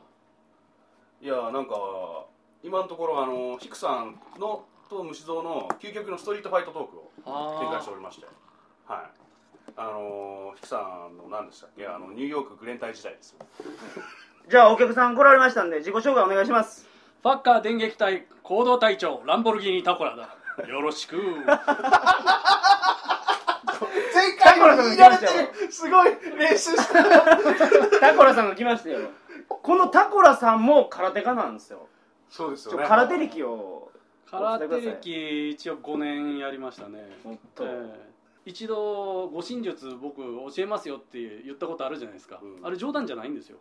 [1.21, 1.75] いやなんか
[2.63, 7.11] 今のところあのヒクさんのと虫蔵の究極のストリートファイトトークを
[7.59, 8.25] 展開あしておりまして。
[8.87, 9.01] はい。
[9.77, 11.85] あのヒクさんの何でしたっけ？
[11.87, 13.31] あのニューヨークグレンタイ時代です。
[13.33, 13.39] よ
[14.49, 16.87] じゃあお客さん来られましたんで自己紹介お願いします。
[17.21, 20.67] ファッカー電撃隊行動隊長ランボルギーニタコラだ。
[20.67, 21.15] よろしく。
[24.13, 27.03] 前回も言いられてるすごい練習した
[27.99, 29.09] タコラさんが来ましたよ。
[29.47, 31.87] このタコラさんも空手家なんですよ
[32.29, 32.85] そうですよね。
[32.87, 33.91] 空手歴を
[34.29, 38.09] 空手歴一応5年やりましたね、もっと、ええ。
[38.45, 42.65] 一度護身術僕教えますよって言ったことあるじゃないですか、うん。
[42.65, 43.57] あれ冗談じゃないんですよ。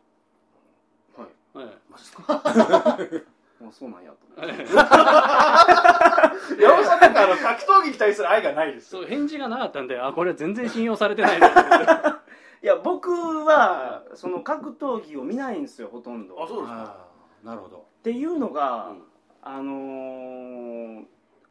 [1.16, 1.28] はい。
[1.56, 2.98] えマジですか？
[3.60, 4.66] もうそうなんやとえええ。
[6.62, 11.38] 山本さんなんかあの格闘技に対する愛がないですそう返事がなかったんであこれ全然信用されてない
[12.62, 16.36] いや僕はその格闘技を見ないんですよほとんど。
[16.36, 16.78] っあそうですか。
[16.78, 16.96] あ
[17.44, 17.46] あ。
[17.46, 19.02] なるほどていうのが、うん。
[19.42, 21.04] あのー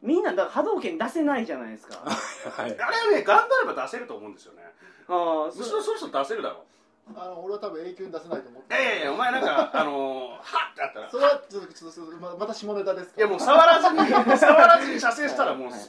[0.04, 1.98] みんなだから波動拳出せないじゃないですか。
[2.06, 2.72] はい。
[2.72, 4.62] あれはね頑張れば出せると思うんですよね。
[5.08, 6.66] ああむしろそろそろ出せるだろ
[7.16, 10.42] あの俺は多分永久に出せないと思っていやいやいやお前なんかあのー、はっ
[10.72, 11.10] ってあったら。
[11.10, 15.80] それはちょっとちょっとちょっとままた下ネタですかいやもう触らずに触らずに射精したらもう、はい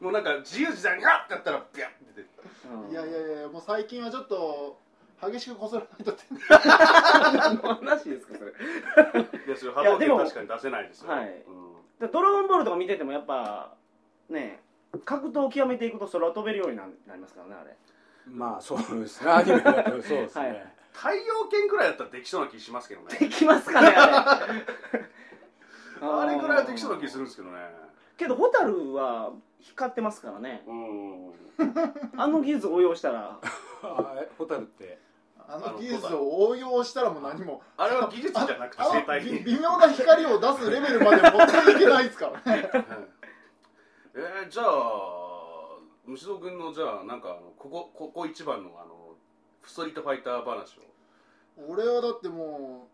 [0.00, 2.28] もうなんか自由自在にハッってやったらビャッて出て
[2.66, 4.78] うんいやいやいやもう最近はちょっと
[5.20, 8.50] 激しくこすらないとって何の話ですかそれ。
[8.50, 11.26] いやそれ波動拳確かに出せないですよはい。
[11.26, 11.34] うん。
[12.00, 13.74] でドラゴンボールとか見ててもやっぱ
[14.28, 14.60] ね
[15.04, 17.76] 格闘を極めていくと空飛べるようにななりますからねあれ。
[18.26, 19.30] まあそうですね。
[19.30, 20.66] アニメだとそうですね、はい。
[20.92, 23.16] 太陽拳ぐらいだったらできそうな気しますけどね。
[23.18, 24.64] できますかねあれ。
[26.06, 27.58] あれぐらいはできそうな気するんですけどね。
[28.16, 29.32] けどホタルは
[29.64, 30.62] 光ってますからね。
[30.66, 31.32] うん。
[32.16, 33.38] あの技術を応用したら。
[33.82, 34.98] あえホタルって。
[35.46, 37.62] あの技術を応用したらもう何も。
[37.76, 42.56] あれは技術じゃなくてあ生態のび微妙な光を出すレベルまで持っていけないですから。
[42.56, 42.70] ね
[44.16, 49.16] えー、じゃあ虫蔵君のじゃあなんかあのここここ一番のあの
[49.66, 50.82] ストリートファイター話を。
[51.68, 52.88] 俺はだっても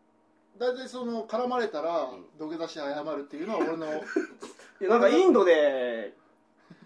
[0.57, 3.91] う大体その絡まれたらん土下座して謝るっていうのは俺のい
[4.81, 6.15] やなんかインドで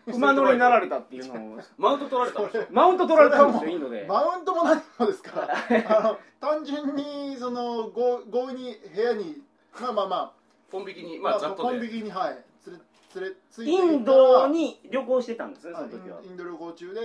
[0.06, 1.60] 馬乗りになられたっていうのを。
[1.78, 4.04] マウント取られたんでしょマウント取られたんですよインドで。
[4.08, 5.40] マウントも何もですか？
[5.40, 9.42] らあの単純にその強強引に部屋に
[9.80, 10.32] まあまあま
[10.70, 15.90] ポン引きにあ、まあざっとコンでビニにはい連れ連れついてインドに旅行してたんですねそはい。
[15.90, 16.20] の時は。
[16.22, 17.00] インインド旅行中で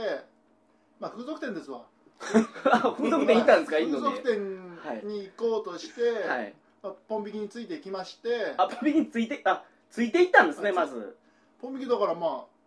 [1.00, 1.82] まあ風俗店ですわ。
[2.72, 6.54] あ 風俗店行ったんですかインド風で俗店に行こうとして、はい。
[6.84, 8.54] まあ、ポン引きについていきまして。
[8.58, 11.16] あポン引きについてあついていったんですねまず。
[11.62, 12.59] ポン引きだからまあ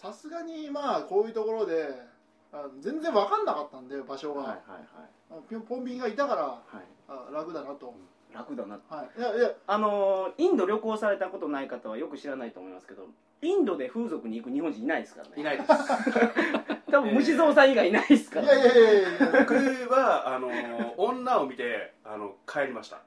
[0.00, 1.88] さすがにまあこういうところで
[2.52, 4.58] あ全然分かんなかったんで場所が、はいはい
[5.30, 6.76] あピョンポン引きがいたからはい。
[6.76, 7.94] はいあ楽だなと、
[8.34, 9.50] 楽だなはい、いやいや。
[9.66, 13.06] あのーインド旅行されたことない方はよく知らないと思いますけど
[13.40, 15.34] インドで風俗に行く日本人いないですからね。
[15.36, 15.68] いないです。
[16.90, 19.54] 多分虫蔵さん以外いないですからいやいやいやいや僕
[19.92, 20.48] はあの
[20.96, 23.00] 女を見てあの帰りました。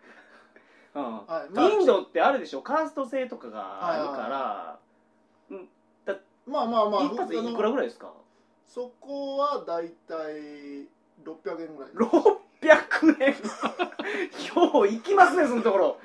[0.95, 1.04] うん。
[1.25, 1.54] はい。
[1.54, 2.62] まあインドってあるでしょ。
[2.62, 4.80] カースト制とかがあるから、
[6.47, 8.12] まあまあまあ一発いくらぐらいですか？
[8.67, 10.88] そこはだいたい
[11.23, 11.91] 600円ぐらい。
[11.93, 13.36] 600円？
[14.73, 15.97] よう行きますねそのところ。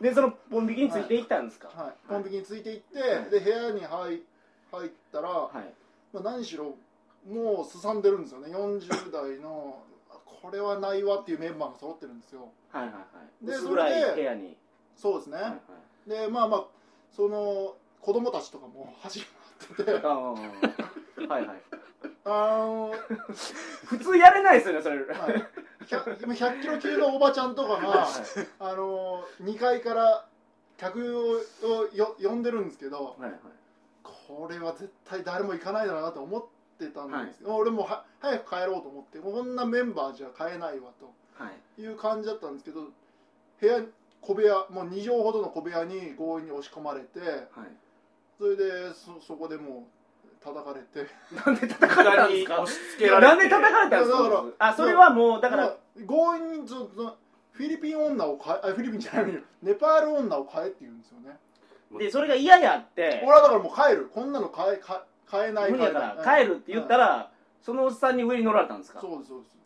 [0.00, 1.68] でそのポン引きについて行ったんですか？
[1.74, 2.84] はい、ポン引きについて行っ
[3.30, 4.22] て、で部屋に入
[4.70, 5.74] 入ったら、はい。
[6.12, 6.76] まあ、何しろ
[7.28, 8.54] もうすさんでるんですよね。
[8.54, 12.48] 40代のあこれはないわっていうメンバーが揃ってるんですよ。
[12.70, 13.00] はいはいは
[13.42, 13.46] い。
[13.46, 14.56] でそれで部屋に。
[14.96, 15.56] そうですね、はいは
[16.06, 16.10] い。
[16.10, 16.64] でまあまあ
[17.10, 19.37] その子供たちとかも走り回
[19.72, 21.28] っててあー。
[21.28, 21.62] はいはい。
[22.24, 22.92] あの
[23.86, 25.06] 普通やれないですよねそれ、はい。
[25.86, 28.08] 100, 今100キロ級のおばちゃんとかが、
[28.60, 30.26] あの2階から
[30.76, 33.40] 客をよ呼んでるんですけどはいはい。
[34.02, 36.44] これは絶対誰も行かないだろうなと思っ
[36.78, 41.12] てたんですけど、俺もは早く帰ろうと思ってこんなメンバーじゃ買えないわと。
[41.42, 41.80] はい。
[41.80, 42.82] いう感じだったんですけど
[43.60, 43.80] 部屋
[44.20, 47.30] 小部屋もう2畳ほどの小部屋に強引に押し込まれてはい
[48.38, 51.10] それでそそこでもう叩かれて。
[51.44, 52.54] なんで叩かれたんですか？
[52.56, 53.28] に押し付けられて。
[53.28, 54.44] なんで叩かれたんですか？
[54.58, 55.74] あそれはもうだからまあ
[56.06, 61.36] 強引にフィリピン女を変えあ フィリピンじゃないネパール女を変えって言うんですよね。
[61.98, 63.20] でそれが嫌やって。
[63.24, 64.10] 俺はだからもう帰る。
[64.14, 69.00] こんなの変え か変えない無理やから変え帰るって言ったらそのおっさんに上に乗られたんですか？
[69.00, 69.58] そうですそうです。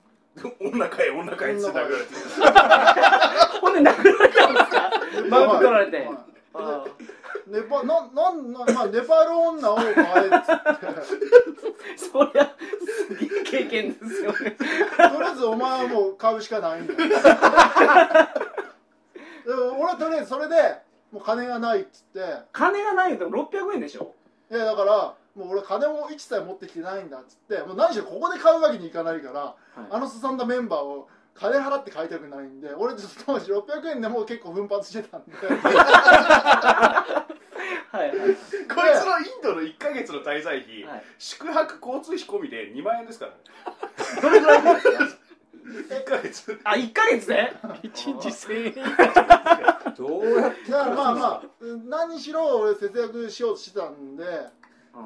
[0.61, 3.61] 女かい女かいって殴られて。
[3.61, 4.90] ほんで殴られたんですか？
[5.28, 5.96] マウント取られて。
[5.98, 6.08] はい
[6.54, 6.85] あ
[7.47, 10.12] ネパななんなまあネパール女を変えっつって。
[10.87, 11.03] ー
[11.97, 12.55] そりゃ
[13.09, 14.51] すげえ経験ですよね。
[14.53, 14.68] とり
[14.99, 16.92] あえずお前はもう買うしかないんだ。
[16.95, 17.07] よで
[19.55, 20.55] も俺はとりあえずそれで
[21.11, 22.21] もう金がないっつって。
[22.53, 24.14] 金がないと600円でしょ？
[24.51, 27.62] いやだからもう俺金も一切持ってきてないんだっつって。
[27.62, 29.55] もう何しろここで買うわけにいかないから、
[29.90, 32.95] あのすさんだメンバーを金払って買いたくないんで俺
[33.27, 35.33] 当時600円でもう結構奮発してたんで。
[37.92, 38.11] はいはい。
[38.11, 41.03] こいつのインドの1か月の滞在費、はい。
[41.18, 43.38] 宿泊交通費込みで2万円ですからね。
[44.23, 44.92] どれぐらいですか
[45.64, 46.61] 1か月。
[46.64, 47.53] あ1ヶ月で？
[47.83, 49.95] 一日1000円。
[49.95, 51.42] どうやってだからまあまあ
[51.88, 54.25] 何しろ俺節約しようとしてたんで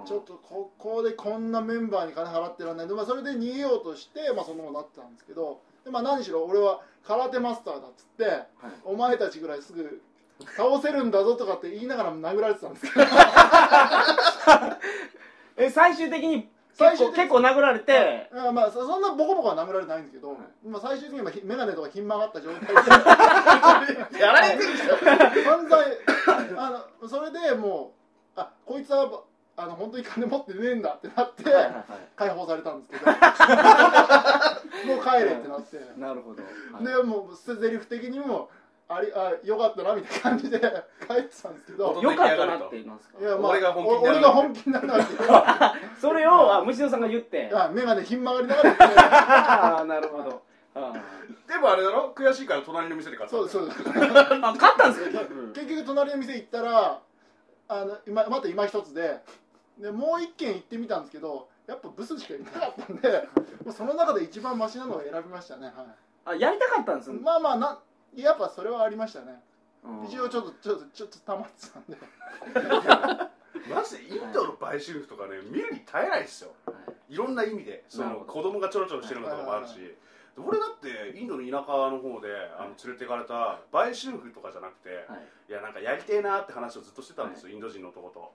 [0.07, 8.43] ちょっとここでこんなメンバーに金払ってらんないんで、まあ、それで逃げようとして、まあ、そのままなってたんですけどで、まあ、何しろ俺は空手マスターだっつって、
[8.85, 10.03] お前たちぐらいすぐ
[10.57, 13.05] 倒せるんだぞとかって言いながら殴られてたんですけど
[15.57, 22.75] え最終的に最終結構殴られてあまあそそんなボコボコは殴られないんですけど、まあ、最終的に眼鏡とかひん曲がった状態で。
[24.21, 25.87] やられてるじゃん犯罪
[26.59, 27.95] あのそれでも
[28.37, 29.23] うあこいつは
[29.57, 33.05] あの本当に金持ってねえんだってなって、はいはいは解放されたんですけど
[34.85, 36.43] もう帰れってなって、いなるほど。
[36.43, 36.85] はい。
[36.85, 38.51] でもう捨て台詞的にも
[38.89, 40.59] ありあよかったなみたいな感じで
[41.09, 42.01] 帰ってたんですけど。
[42.03, 42.67] よかったなって。
[42.73, 45.15] 言いますかいやまあ俺が本気になる俺が本気になるなって
[46.01, 47.51] それをあ虫野さんが言って。
[47.55, 48.99] あ眼鏡ひん曲がりながら言って。
[49.01, 50.43] ああなるほど。
[50.75, 50.93] あ
[51.49, 52.13] でもあれだろ？
[52.15, 53.83] 悔しいから隣の店で買ったそうですそうです。
[53.83, 55.21] ーあ勝ったんですか？
[55.55, 56.99] 結局隣の店行ったら
[57.69, 59.21] あの今また今一つで
[59.79, 63.29] でもう一軒行ってみたんですけどやっぱブスしかいなかったんで
[63.65, 65.87] もうその中で一番マシなのを選びましたね、は
[66.25, 67.79] あやりたかったんですい、まあまあな
[68.17, 69.41] やっぱそれはありましたね。
[69.85, 70.07] うん。
[70.07, 71.97] 一応ちょっとちょっとちょっと溜まってたんで。
[73.69, 76.53] マジでインドの売春婦とかね見るに耐えないですよ。
[77.09, 77.85] いろんな意味で。
[77.89, 79.75] その子供がちょろちょろしてるのとかもあるし。
[80.39, 85.25] 俺だってインドの田舎の方であの連れて行かれた売春婦とかじゃなくて、はい。
[85.49, 88.33] い、やなんかやりてえなって話をずっとしてたんですよ、インド人の男と。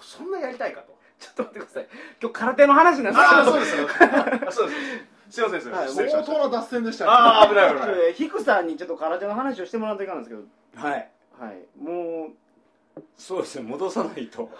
[0.00, 1.88] そんなやりたいかとちょっと待ってください。
[2.20, 3.88] 今日空手の話なんですああそうですよ。
[4.48, 4.74] あそうで
[5.30, 5.34] す。
[5.36, 5.40] す。
[5.40, 7.04] いませんすいません、失礼し脱線でした。
[7.04, 7.88] ねああ危ない危ない。
[8.08, 10.42] えーヒクさんにちょっと空手の話をしてもらうといかんですけど。
[10.76, 11.10] はい。
[11.38, 11.82] はい。
[11.82, 12.30] もう。
[13.16, 14.46] そうですね戻さないと。
[14.46, 14.50] こ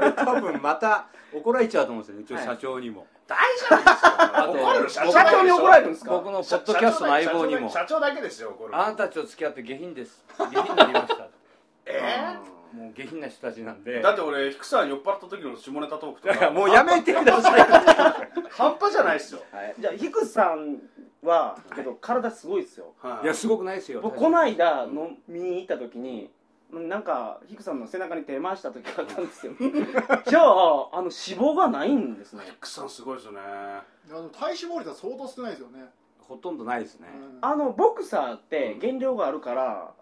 [0.00, 2.16] れ多分また怒られちゃうと思うんですよ。
[2.18, 6.12] ねうちの社長にも、大丈夫ですよあと怒るの社長社長に怒られるんですか？
[6.12, 7.70] 僕のポッドキャストの相棒にも。
[7.70, 8.78] 社長だけですよ怒るの。
[8.78, 10.22] あなたたちと付き合って下品です。
[10.36, 11.28] 下品になりました。
[11.86, 12.36] え
[12.72, 14.02] もう下品な人たちなんーで。
[14.02, 16.50] だって俺ヒクさん酔っ払った時の下ネタトークとだか。
[16.52, 17.60] もうやめてください。
[18.50, 19.42] 半端じゃないっすよ。
[19.52, 19.74] はい。
[19.78, 20.80] じゃあヒクさん
[21.22, 22.94] はけど体すごいですよ。
[23.00, 23.24] はい。
[23.24, 24.00] いやすごくないですよ。
[24.00, 26.30] 僕この間飲みに行った時に
[26.70, 29.52] なんかヒクさんの背中に手回した時があったんですよ。
[30.26, 32.44] じゃああの脂肪がないんですね。
[32.44, 33.40] ヒクさんすごいですよね。
[33.40, 35.84] あの体脂肪率は相当少ないですよね、
[36.20, 39.94] ほとんどないですね、うんあのボクサーって減量があるから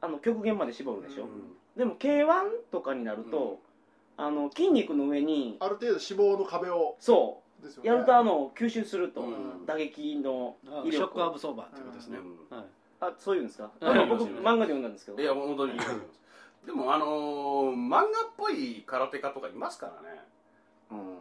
[0.00, 2.28] あの極限まで絞るでしょ、うんでも k 1
[2.72, 3.60] とかになると、
[4.16, 6.00] あの筋肉の上にある程度脂
[6.34, 7.90] 肪の壁をそですよね。
[7.90, 9.64] うやるとあの吸収すると、うん。
[9.64, 12.18] 打撃のあ威力ショックアブソーバーってことですね、
[12.50, 12.56] うん。
[12.56, 12.66] はい。
[13.00, 15.22] あそういうんですか、はいなんか僕漫画で読んだんですけど。
[15.22, 15.74] いや本当に。
[16.66, 20.20] でもあのー漫画っぽい空手家とかいますからね。
[20.32, 20.37] うん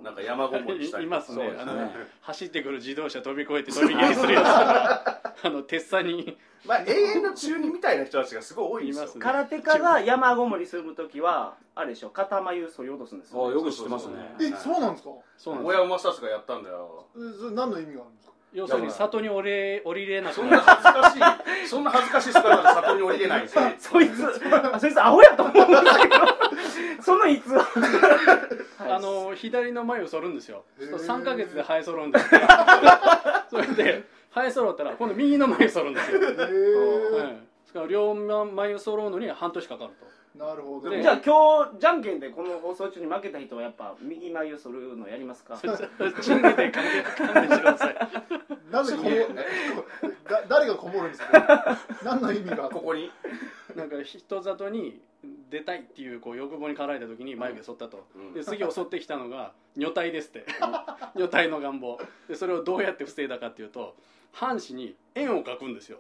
[0.04, 1.04] なんか山ごもりしたり。
[1.06, 1.36] いますね。
[1.36, 1.72] そうですね。
[1.72, 1.90] あの
[2.22, 4.44] 走ってくる自動車飛び越えて飛び蹴りするやつ。
[4.44, 6.38] と かあの鉄砂に。
[6.66, 9.04] まあ永遠の中二みたいな人たちがすごい多いんですよ。
[9.04, 9.22] いますね。
[9.22, 12.10] 空手家が山ごもりする時はあれでしょ？
[12.10, 14.36] 肩眉剃り落とすんですよ、あよく知ってますね。
[14.42, 15.10] えそうなんですか？
[15.38, 15.76] そうなんです。
[15.78, 17.06] 親馬スがやったんだよ。
[17.16, 18.34] えそれ何の意味があるんですか？
[18.54, 21.68] 要するに里に降り降りれなくそんな恥ずかしい。
[21.68, 23.64] そんな恥ずかしい姿で里に降りれないんですよ。
[23.78, 24.26] そいつ
[24.74, 26.16] あそいつアホやと思うんですけど。
[27.02, 27.50] そのいあ
[27.80, 28.67] の
[29.38, 30.64] 左の眉を剃るんですよ。
[30.80, 30.90] へー。
[30.90, 32.26] そうすると3ヶ月で生え揃うんです
[33.50, 40.90] それで生え揃ったら今度右の眉剃るんですよ、へえはい、ですから両眉揃うのに半年かかるとなるほど。
[40.90, 45.58] でじゃあ今日じゃんけんでこの放送中に負けた人はやっぱ右眉を剃るのやりますか？
[46.22, 47.96] チンゲで勘弁勘弁してください。
[48.72, 49.10] なぜこも
[50.30, 51.78] だ誰がこもるんですか？
[52.04, 52.70] 何の意味が？
[52.70, 53.12] ここに。
[53.76, 55.02] なんか人里に
[55.50, 58.34] 出たいっていうこう欲望に駆られた時に眉毛剃ったと、うん。
[58.34, 60.46] で次襲ってきたのが女体ですって。
[61.16, 62.00] 女体の願望。
[62.28, 63.96] でそれをどうやって防いだかっていうと
[64.34, 66.00] 半紙に円を描くんですよ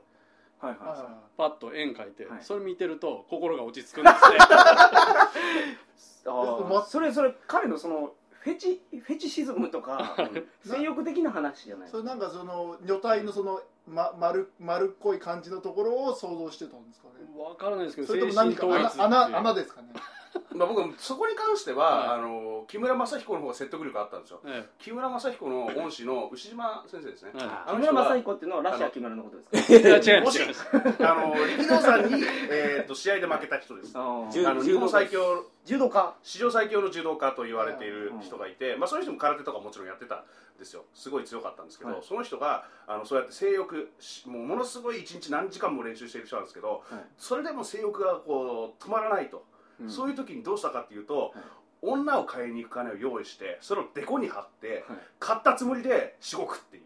[0.59, 2.43] はいはいはパッと円描いて、はい。
[2.43, 4.35] それ見てると心が落ち着くんですね。
[4.37, 4.39] い
[6.25, 6.85] あー。
[6.85, 10.15] それそれ彼のそのフェチフェチシズムとか
[10.63, 17.13] 性欲的な話じゃないそれなんかその女体のその、ま、丸丸っこい感じのところを想像してたんですかね。
[17.37, 19.03] わからないですけどそれとも何か穴精神統一っていう。
[19.03, 19.89] 穴穴ですかね
[20.55, 22.19] まあ、僕そこに関しては、はい。
[22.19, 24.41] あの木村正彦の方が説得力あったんですよ。
[24.45, 27.31] え木村正彦の恩師の牛島先生ですね、
[27.67, 29.87] 木村正彦っていうのはラシア木村のことですか？
[29.89, 30.65] いや違います違います。
[30.99, 33.91] あの力道さんに、えー、と試合で負けた人です。
[33.95, 35.45] あ柔の日本最強。
[35.65, 36.15] 柔道家。
[36.23, 40.23] 史上最強の柔道家と言われている人がいて、まあ、そういう人も空手とかもちろんやってたん
[40.57, 40.85] ですよ。
[40.93, 41.99] すごい強かったんですけど、はい。
[42.03, 47.01] その人があのそうやって性欲しもうものすごい一日何時間も練習している人なんですけど、はい。
[47.17, 49.43] それでも性欲がこう止まらないと、
[49.81, 49.89] うん。
[49.89, 51.33] そういう時にどうしたかっていうと、
[51.81, 54.97] 女を買いに行く金を用意してそれをデコに貼って、はい。
[55.19, 56.83] 買ったつもりでしごくっていう。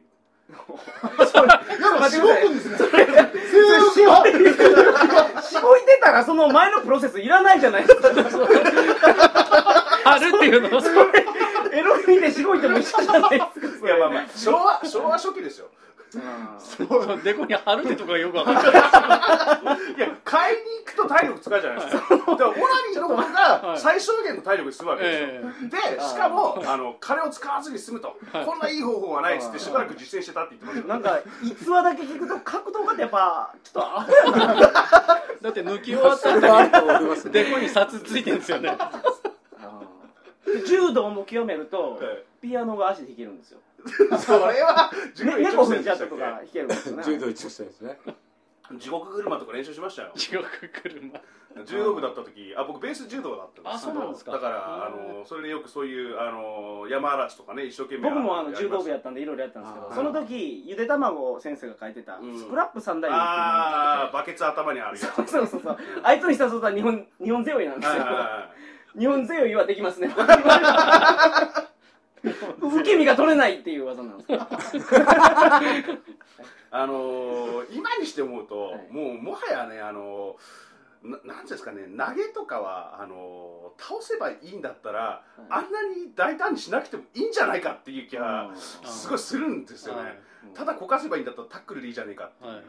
[0.52, 2.78] やっぱしごくんですね。
[2.78, 4.32] 性し欲ごい
[5.44, 8.10] しごいてたらその前のプロセスいらないじゃないですか
[10.04, 10.82] あるっていうのを
[11.74, 15.68] エロビでしごいても一緒じゃないですかいやまあまあ昭和昭和初期ですよ
[16.12, 17.22] そう。
[17.24, 18.64] デコに貼るってとこがよくわかんない。
[18.64, 22.18] いや買いに行くと体力使うじゃないですか。
[22.18, 22.58] だからオナ
[22.90, 25.28] ニーの方が最小限の体力で済むわけですよ、
[25.66, 30.88] えでしかもあの金を使わずに済むと、こんないい方法はないっつってしばらく実践してたって言ってましたよ。
[30.88, 34.56] なんか逸話だけ聞くと格闘家ってやっぱちょっとアホやな
[35.42, 38.70] だって抜き終わったそれはあると思いますねデコに札ついてるんですよね。
[38.70, 39.31] で
[40.68, 43.60] 柔道も極めるとえピアノが足で弾けるんですよ。
[44.18, 47.04] それは自分 ね猫吹いちゃでしたっったとか弾けるんですよね。
[47.04, 48.00] 柔道一直線ですね。
[48.06, 48.14] け
[48.78, 50.12] 地獄車とか練習しましたよ。
[50.16, 51.22] 地獄車。
[51.66, 53.76] 柔道部だった時あ僕ベース柔道だったんです。
[53.76, 54.32] あそうなんですか。
[54.32, 62.38] だからあのそれでよくそういうあの山嵐とかね一生懸命僕もあの柔道部やったんでいろいろやったんですけどその時ゆで卵先生が書いてたうん。
[62.38, 65.14] スクラップ三大ああバケツ頭にあるやつ。
[65.16, 65.78] そうそうそうそう。
[66.04, 68.62] あいつにしたらそうだ日本日本強いなんですよはいはいはい
[68.98, 70.10] 日本強いはできますね。
[72.24, 74.44] 受け身が取れないっていう技なんですけど
[76.74, 78.88] あのー今にして思うと、はい。
[78.92, 90.20] もうもはやね、あのーななんていうんですかね投げとかはあのー倒せばいいんだったら、あんなに大胆にしなくてもいいんじゃないかっていう気がすごいするんですよね、はい
[90.56, 92.62] ただこかせばいいんだったらタックルでいいじゃねえかってはい。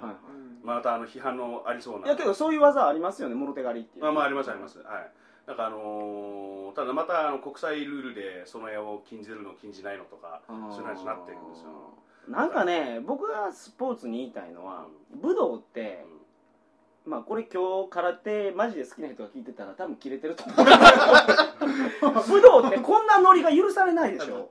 [0.63, 2.07] またあの批判のありそうな。
[2.07, 4.05] いやけどそういう技ありますよねもろ手狩りっていう。
[4.05, 4.79] まあまあありますあります。
[4.79, 5.11] はい
[5.47, 11.69] なんかあのーただまたあの国際ルールでその絵を禁じるの禁じないのとかそういう話になってるんですよ。
[12.29, 14.87] なんかね僕がスポーツに言いたいのは
[15.21, 16.07] 武道って
[17.05, 20.57] まあこれ今日空手マジで好きな人が聞いてたら多分キレてると思う。
[22.31, 24.49] 武道ってこんなノリが許されないでしょ。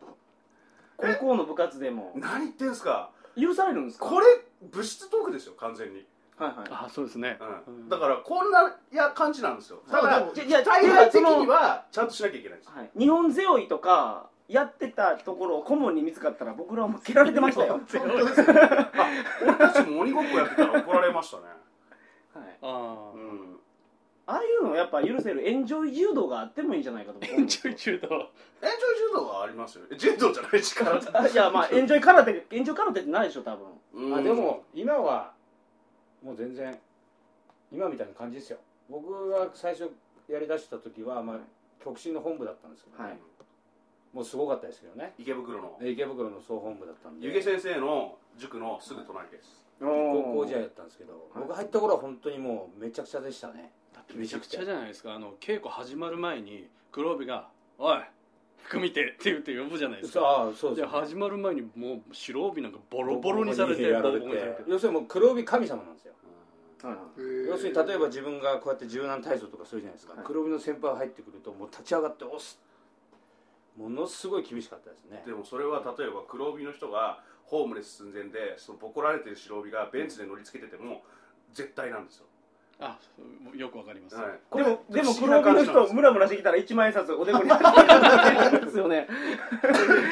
[0.98, 2.12] 高校の部活でも。
[2.16, 3.10] 何言ってんすか。
[3.40, 4.06] 許されるんですか？
[4.06, 4.26] これ
[4.62, 6.06] 物質トークですよ完全に
[6.46, 6.68] はいはい。
[6.72, 7.38] あそうですね。
[7.68, 7.90] うん。
[7.90, 9.84] だからこんないや感じなんですよ。
[9.90, 17.84] ただあでもじゃじゃ対外的にはちゃんとしなきゃいけないんですはい、日本背負いとかやってたところを顧問に見つかったら僕らはもう蹴られてましたよ、 はい、
[19.44, 21.44] 俺たちも鬼ごっこやってたら怒られましたね。
[22.62, 23.60] あうん。
[24.28, 27.48] ああいうのやっぱ許せるエンジョイ柔道があってもいいんじゃないかと思う。
[27.48, 28.30] ちょいちょいとエンジョイ
[29.10, 29.86] 柔道はありますよ。
[29.92, 33.68] え柔道じゃないし空手あいやまあエンジョイ空手エンジョイ空手ってないでしょ多分。
[33.94, 34.16] うん。
[34.16, 35.34] あでも今は
[36.24, 36.78] もう全然
[37.72, 38.60] 今みたいな感じですよ。
[38.90, 39.90] 僕が最初
[40.28, 41.38] やりだした時は、まあ、
[41.84, 43.20] 極真の本部だったんですけどね、はい。
[44.14, 45.14] もうすごかったですけどね。
[45.18, 45.80] 池袋の。
[45.82, 47.28] 池袋の総本部だったんで。
[47.28, 49.66] 湯気先生の塾のすぐ隣です。
[49.80, 53.72] 高校時代だったんですけど、僕入った頃は本当にもうめちゃくちゃでしたね。
[53.94, 55.14] だってめちゃくちゃじゃないですか。
[55.14, 58.00] あの稽古始まる前に黒帯が「おい
[58.64, 60.22] 服見て」って言って呼ぶじゃないですか。
[60.22, 66.14] ああそうでです、始まる前にもう白帯なんかボロボロにされて要するにもう黒帯神様なんですよ。
[66.84, 66.96] はい
[67.48, 70.26] 要するに例えば自分がこうやって柔軟体操とかするじゃないですか、はい。
[70.26, 72.60] 黒帯の先輩が入ってくるともう立ち上がって押す。
[73.78, 75.24] ものすごい厳しかったですね。
[75.26, 81.04] でもそれは例えば黒帯の人がホームレス寸前でそのボコられてる白帯がベンツで乗り付けてても
[81.54, 82.26] 絶対なんですよ、
[82.82, 83.22] あそ
[83.54, 89.08] うよくわかります、はい、でもでも黒帯の人ムラムラしてきたら一万円札おでこに貼ってるんですよね。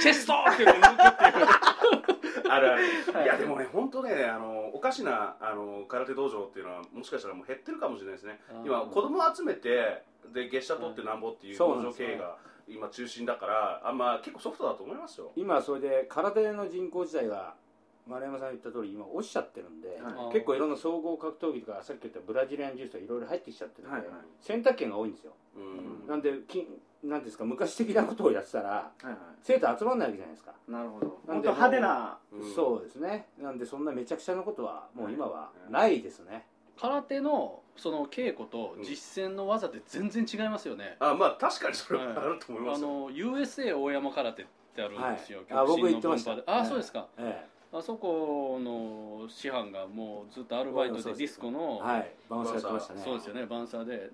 [0.01, 2.52] チェストって抜くっていう。
[2.52, 2.83] あるある、
[3.13, 3.23] はい。
[3.25, 8.39] い、やでもね本当ねあのおかしなあの空手道場っていうのはもしかしたらもう減ってるかもしれないですね。
[8.65, 12.37] 今子供集めてで月謝取ってなんぼっていうそう道場経営が
[12.67, 15.31] 今中心だからあんま結構ソフトだと思いますよ。
[15.35, 17.56] 今それで空手の人口自体が
[18.10, 20.33] 丸山さん言った通り今落ちちゃってるんで、はい。
[20.33, 24.17] 結構いろんな総合格闘技とかさっき言ったブラジリアンジュースとかいろいろ入ってきちゃってるんで、はいはい。
[24.41, 25.33] 選択権が多いんですよ。
[25.55, 26.07] うん。
[26.07, 26.67] なんでき
[27.03, 31.19] なんですか昔的なことをやってたらはいは生徒集まんないわけじゃないですか、いなるほど。
[31.27, 32.17] なんで本当派手な。
[32.33, 32.53] うん。
[32.53, 33.27] そうですね。
[33.41, 36.45] なんでそんなめちゃくちゃなことはもう今はないですね、
[36.79, 42.87] 空手のその稽古と実践の技って全然違いますよね、あまあ確かにそれはあると思いますよ。
[42.87, 44.45] あの USA 大山空手っ
[44.75, 45.60] てあるんですよ、はい。
[45.60, 46.37] あ僕行ってました。
[46.45, 46.67] あ、はい。
[46.67, 47.07] そうですか。
[47.17, 53.01] えあそこの師範がもうずっとアルバイトでディスコえの、はいバウンサーやってましたね。
[53.03, 54.09] そうですよねバンサーで。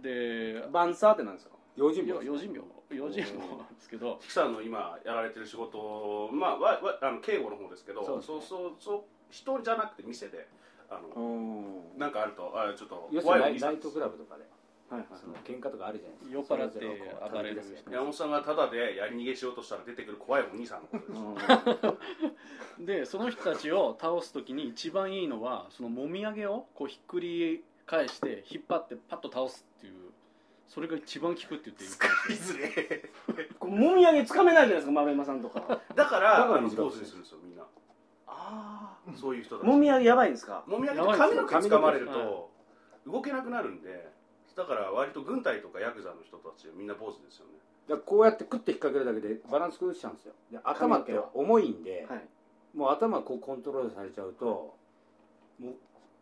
[0.53, 1.55] でバンサーってなんですか？
[1.77, 2.61] 用心棒よ用心棒。
[2.95, 4.17] 用心棒なんですけど。
[4.21, 8.39] 菊さんの今やられてる仕事まあわわあの警護の方ですけどそうですね。
[8.39, 10.47] そうそうそう人じゃなくて店で
[10.89, 14.43] あのうんなんかあるとあちょっと怖いライライトクラブとかで
[14.89, 16.33] はいはいその喧嘩とかあるじゃないですか。
[16.35, 16.79] 酔っ払って
[17.33, 22.24] 暴れる山本さんがタダでやり逃げしようとしたら出てくる怖いお兄さんのことです
[22.85, 29.93] でその人たちを倒す時に一番いいのはそのもみあげをこうひっくり返して引っ張ってパッと倒すっていう
[30.67, 32.09] それが一番効くって言っていい使い。
[32.33, 33.09] づれ
[33.59, 35.59] これもみあげつかめないじゃないですか丸山さんとか。
[35.59, 37.63] だからだからあの短くポーズにするんですよみんな。
[38.27, 39.67] あそういう人たち。
[39.67, 40.63] もみあげやばいんですか？
[40.67, 42.49] もみあげって髪の毛掴まれると
[43.07, 44.09] 動けなくなるんで
[44.55, 47.53] だから割と軍隊とかヤクザの人たちはみんな坊主ですよね。
[47.87, 50.33] だからこうやってクッて引っ掛けるだけでバランス崩しちゃうんですよ。
[50.51, 52.27] で頭って重いんで、はい
[52.75, 54.75] もう頭こうコントロールされちゃうと
[55.59, 55.73] もう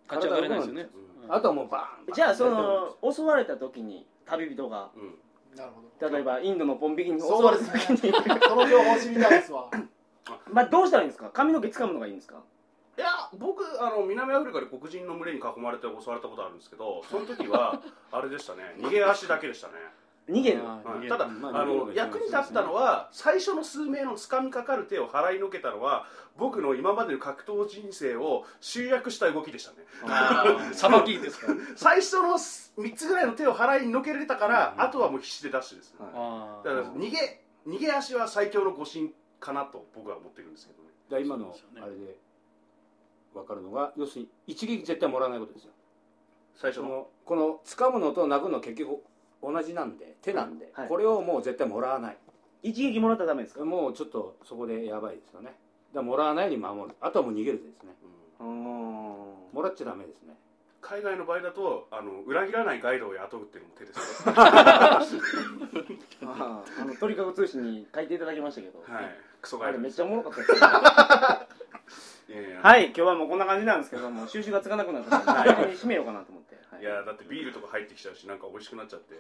[0.10, 0.89] 立ち上がれないですよね。
[1.26, 1.28] う。
[1.28, 1.34] ん。
[1.34, 5.16] あとはもうバーンバーンじゃあその襲われた時に旅人がうん。
[5.58, 6.10] なるほど。
[6.10, 8.14] 例えばインドのポン引きに襲われた時に。
[8.47, 9.70] その情報知りたいですわ。
[10.51, 11.30] まあどうしたらいいんですか？
[11.32, 12.41] 髪の毛掴むのがいいんですか？
[12.95, 13.08] いや
[13.39, 17.82] 僕あの南アフリカで黒人の群れに囲まれて襲われたことあるんですけどその時は
[18.12, 18.76] あれでしたね。
[18.78, 19.74] 逃げ足だけでしたね、
[20.30, 20.61] 逃げる。
[21.03, 21.09] い。
[21.09, 26.05] ただ、まああの役に立ったのは最初の数名の掴みかかる手を払いのけたのは
[26.38, 29.78] 僕の今までの格闘人生を集約した動きでしたね。
[30.74, 31.53] さば きですか？
[31.76, 34.82] 最初の3つぐらいの手を払いのけれたから、うん。
[34.82, 40.89] あとはもう必死でダッシュですね、はいあだから逃げ逃げ足は最強の誤信かなと僕は思ってるんですけどね。
[41.09, 42.17] だ今のあれで
[43.34, 45.71] 分かるのが要するに一撃絶対もらわないことですよ。
[46.55, 46.89] そ最初の。
[46.89, 49.03] のこの掴むのと殴るの結局
[49.44, 50.88] 同じなんで手なんで、はい。
[50.88, 52.18] これをもう絶対もらわない。
[52.64, 53.66] 一撃もらったらダメですか？
[53.66, 55.48] もうちょっとそこでやばいですよね。
[55.48, 55.58] だか
[55.96, 56.96] らもらわないように守る。
[57.02, 57.94] あとはもう逃げるですね。
[58.39, 58.48] うん。
[58.48, 58.64] うん
[59.54, 60.36] もらっちゃダメですね。
[60.82, 64.34] 海外の場合だとあの裏切らないガイドを雇うっていうのも手ですよ
[66.26, 69.16] あーあの鳥かご通信に書いていただきましたけど、はい。
[69.41, 70.54] クソガイドあれめっちゃおもろかったです
[72.32, 72.60] いやいや。
[72.62, 76.53] はい今日はもうこんな感じなんですけども収集がつかなくなったので締めようかなと思って、は
[76.84, 79.15] いいやだってビールとか入ってきちゃうしなんか美味しくなっちゃって、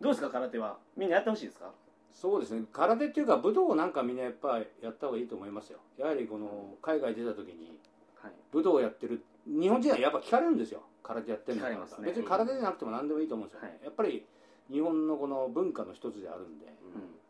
[0.00, 0.76] どうですか空手は？
[0.96, 1.70] みんなやってほしいですか？
[2.12, 2.64] そうですね。
[2.72, 5.78] 空手っていうか武道なんかみんなやっぱやった方がいいと思いますよ。
[5.96, 7.78] やはりこの海外出た時に
[8.20, 8.32] はい。
[8.52, 10.82] 武道をやってる日本人はやっぱ聞かれるんですよ。
[11.02, 12.08] 空手やってるのか聞かれますね。
[12.08, 13.78] 別に空手じゃなくても何でもいいと思うんですよ、はい。
[13.82, 14.26] やっぱり
[14.70, 16.72] 日本のこの文化の一つであるんでうん。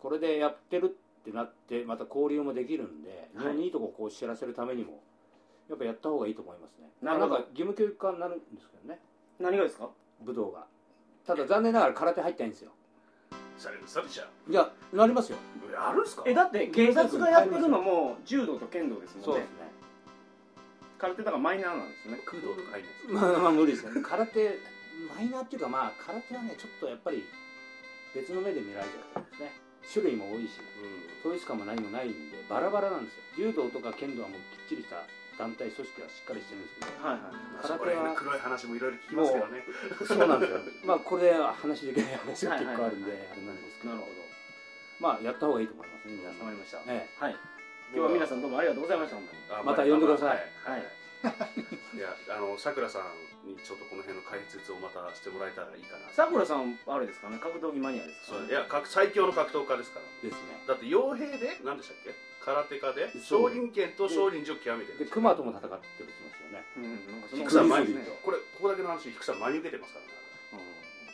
[0.01, 3.45] これでやってるってなってまた交流もできるんではい。
[3.45, 5.01] 日本にいいとこをこう知らせるためにも
[5.69, 6.89] やっぱやった方がいいと思いますね。
[7.03, 7.35] なるほど。
[7.35, 8.99] んか義務教育化になるんですけどね
[9.39, 9.89] 何がですか？
[10.25, 10.67] 武道が。
[11.27, 12.73] ただ残念ながら空手入ってないんですよ。
[13.59, 15.39] それそれじゃいやなりますよ。
[15.77, 16.23] あるんですか？
[16.27, 19.25] えだって警察がやってるのも柔道と剣道ですもんね。
[19.25, 19.57] そうですね。
[20.99, 22.23] 空手だからマイナーなんですよね。
[22.25, 24.03] 空洞とか入んないですまあまあ無理ですね。
[24.03, 24.59] 空手
[25.15, 27.25] マイナーっていうかまあ空手はねちょっとやっぱり
[28.15, 29.53] 別の目で見られちゃうんですね。
[29.93, 30.59] 種類も多いし
[31.21, 33.23] 統一感も何もないんでバラバラなんですよ。
[33.51, 35.03] 柔道とか剣道はもうきっちりした
[35.39, 37.07] 団体組織はしっかりしてるんですけど。
[37.07, 37.33] はいはい。
[37.33, 39.63] まあそこら辺の黒い話もいろいろ聞きますけどね。
[40.03, 40.61] そうなんですよ。
[40.85, 43.31] まあこれで話できない話が結構あるんではいはい。
[43.33, 43.95] あれなんですけど。
[43.95, 44.19] なるほど。
[44.99, 46.51] まあやった方がいいと思いますね皆さん。
[46.51, 46.83] りました。
[46.91, 47.37] えはい。
[47.95, 49.61] 今日は皆さんどうもありがとうございました本当に。
[49.61, 50.43] あまた呼んでください。
[50.67, 50.83] はい。
[51.95, 51.99] い。
[51.99, 56.11] やあのさくらさんにちょっとこの辺の解説をまたしてもらえたらいいかな。
[56.13, 57.39] さくらさんあれですかね。
[57.39, 60.07] 格闘技マニアですかそういや格最強の格闘家ですから。
[60.23, 60.59] えですね。
[60.67, 62.28] だって傭兵で何でしたっけ？
[62.49, 66.65] 空手家で少林拳と少林寺を極めてるで熊とも戦ってるってますよね。
[67.37, 67.69] うんさん。
[67.69, 67.95] 真に
[68.25, 70.65] これここだけの話ヒクさん真に受けてますからね。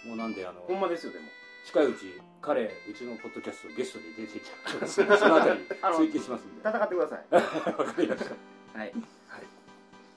[0.07, 1.27] もうなんであのほんまですよでも。
[1.65, 6.61] 近いうち彼うちのポッドキャストゲストで出てきます そのあたりあの追求しますんで。
[6.61, 7.25] 戦ってください。
[7.35, 8.79] わかりました。
[8.79, 8.89] はい。
[8.89, 8.93] はい。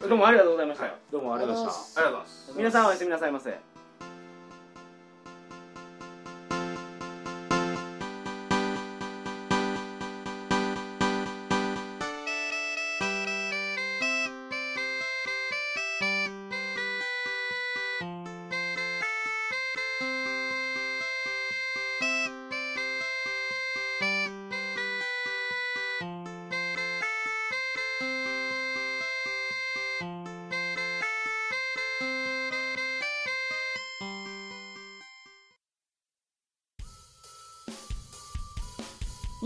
[0.02, 0.96] どうもありがとうございました、はい。
[1.10, 2.02] どうもありがとうございました。
[2.02, 2.58] ありがとうございます。
[2.58, 3.60] 皆さんおやすみなさいませ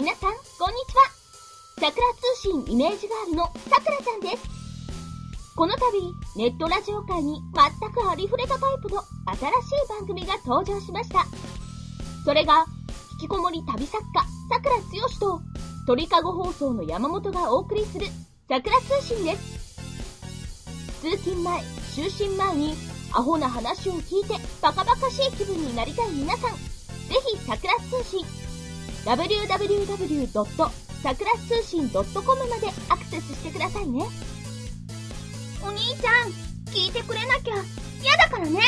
[0.01, 1.03] 皆さん、こんにちは。
[1.79, 4.49] 桜通信イメージガールのさくらちゃんです。
[5.55, 5.91] この度、
[6.35, 11.23] ネットラジオ界に全くありふれたタイプの新しい番組が登場しました。
[12.25, 12.65] それが、
[13.11, 15.39] 引きこもり旅作家、さくらつよしと、
[15.85, 18.07] 鳥かご放送の山本がお送りする、
[18.49, 21.01] 桜通信です。
[21.03, 22.73] 通勤前、就寝前に、
[23.13, 24.33] アホな話を聞いて
[24.63, 26.57] バカバカしい気分になりたい皆さん、ぜ
[27.35, 28.25] ひ桜通信
[29.05, 30.71] www.
[31.01, 34.05] さくら通信 .com までアクセスしてくださいね。
[35.63, 36.31] お兄ちゃん、
[36.71, 37.55] 聞いてくれなきゃ
[38.01, 38.59] 嫌だからね。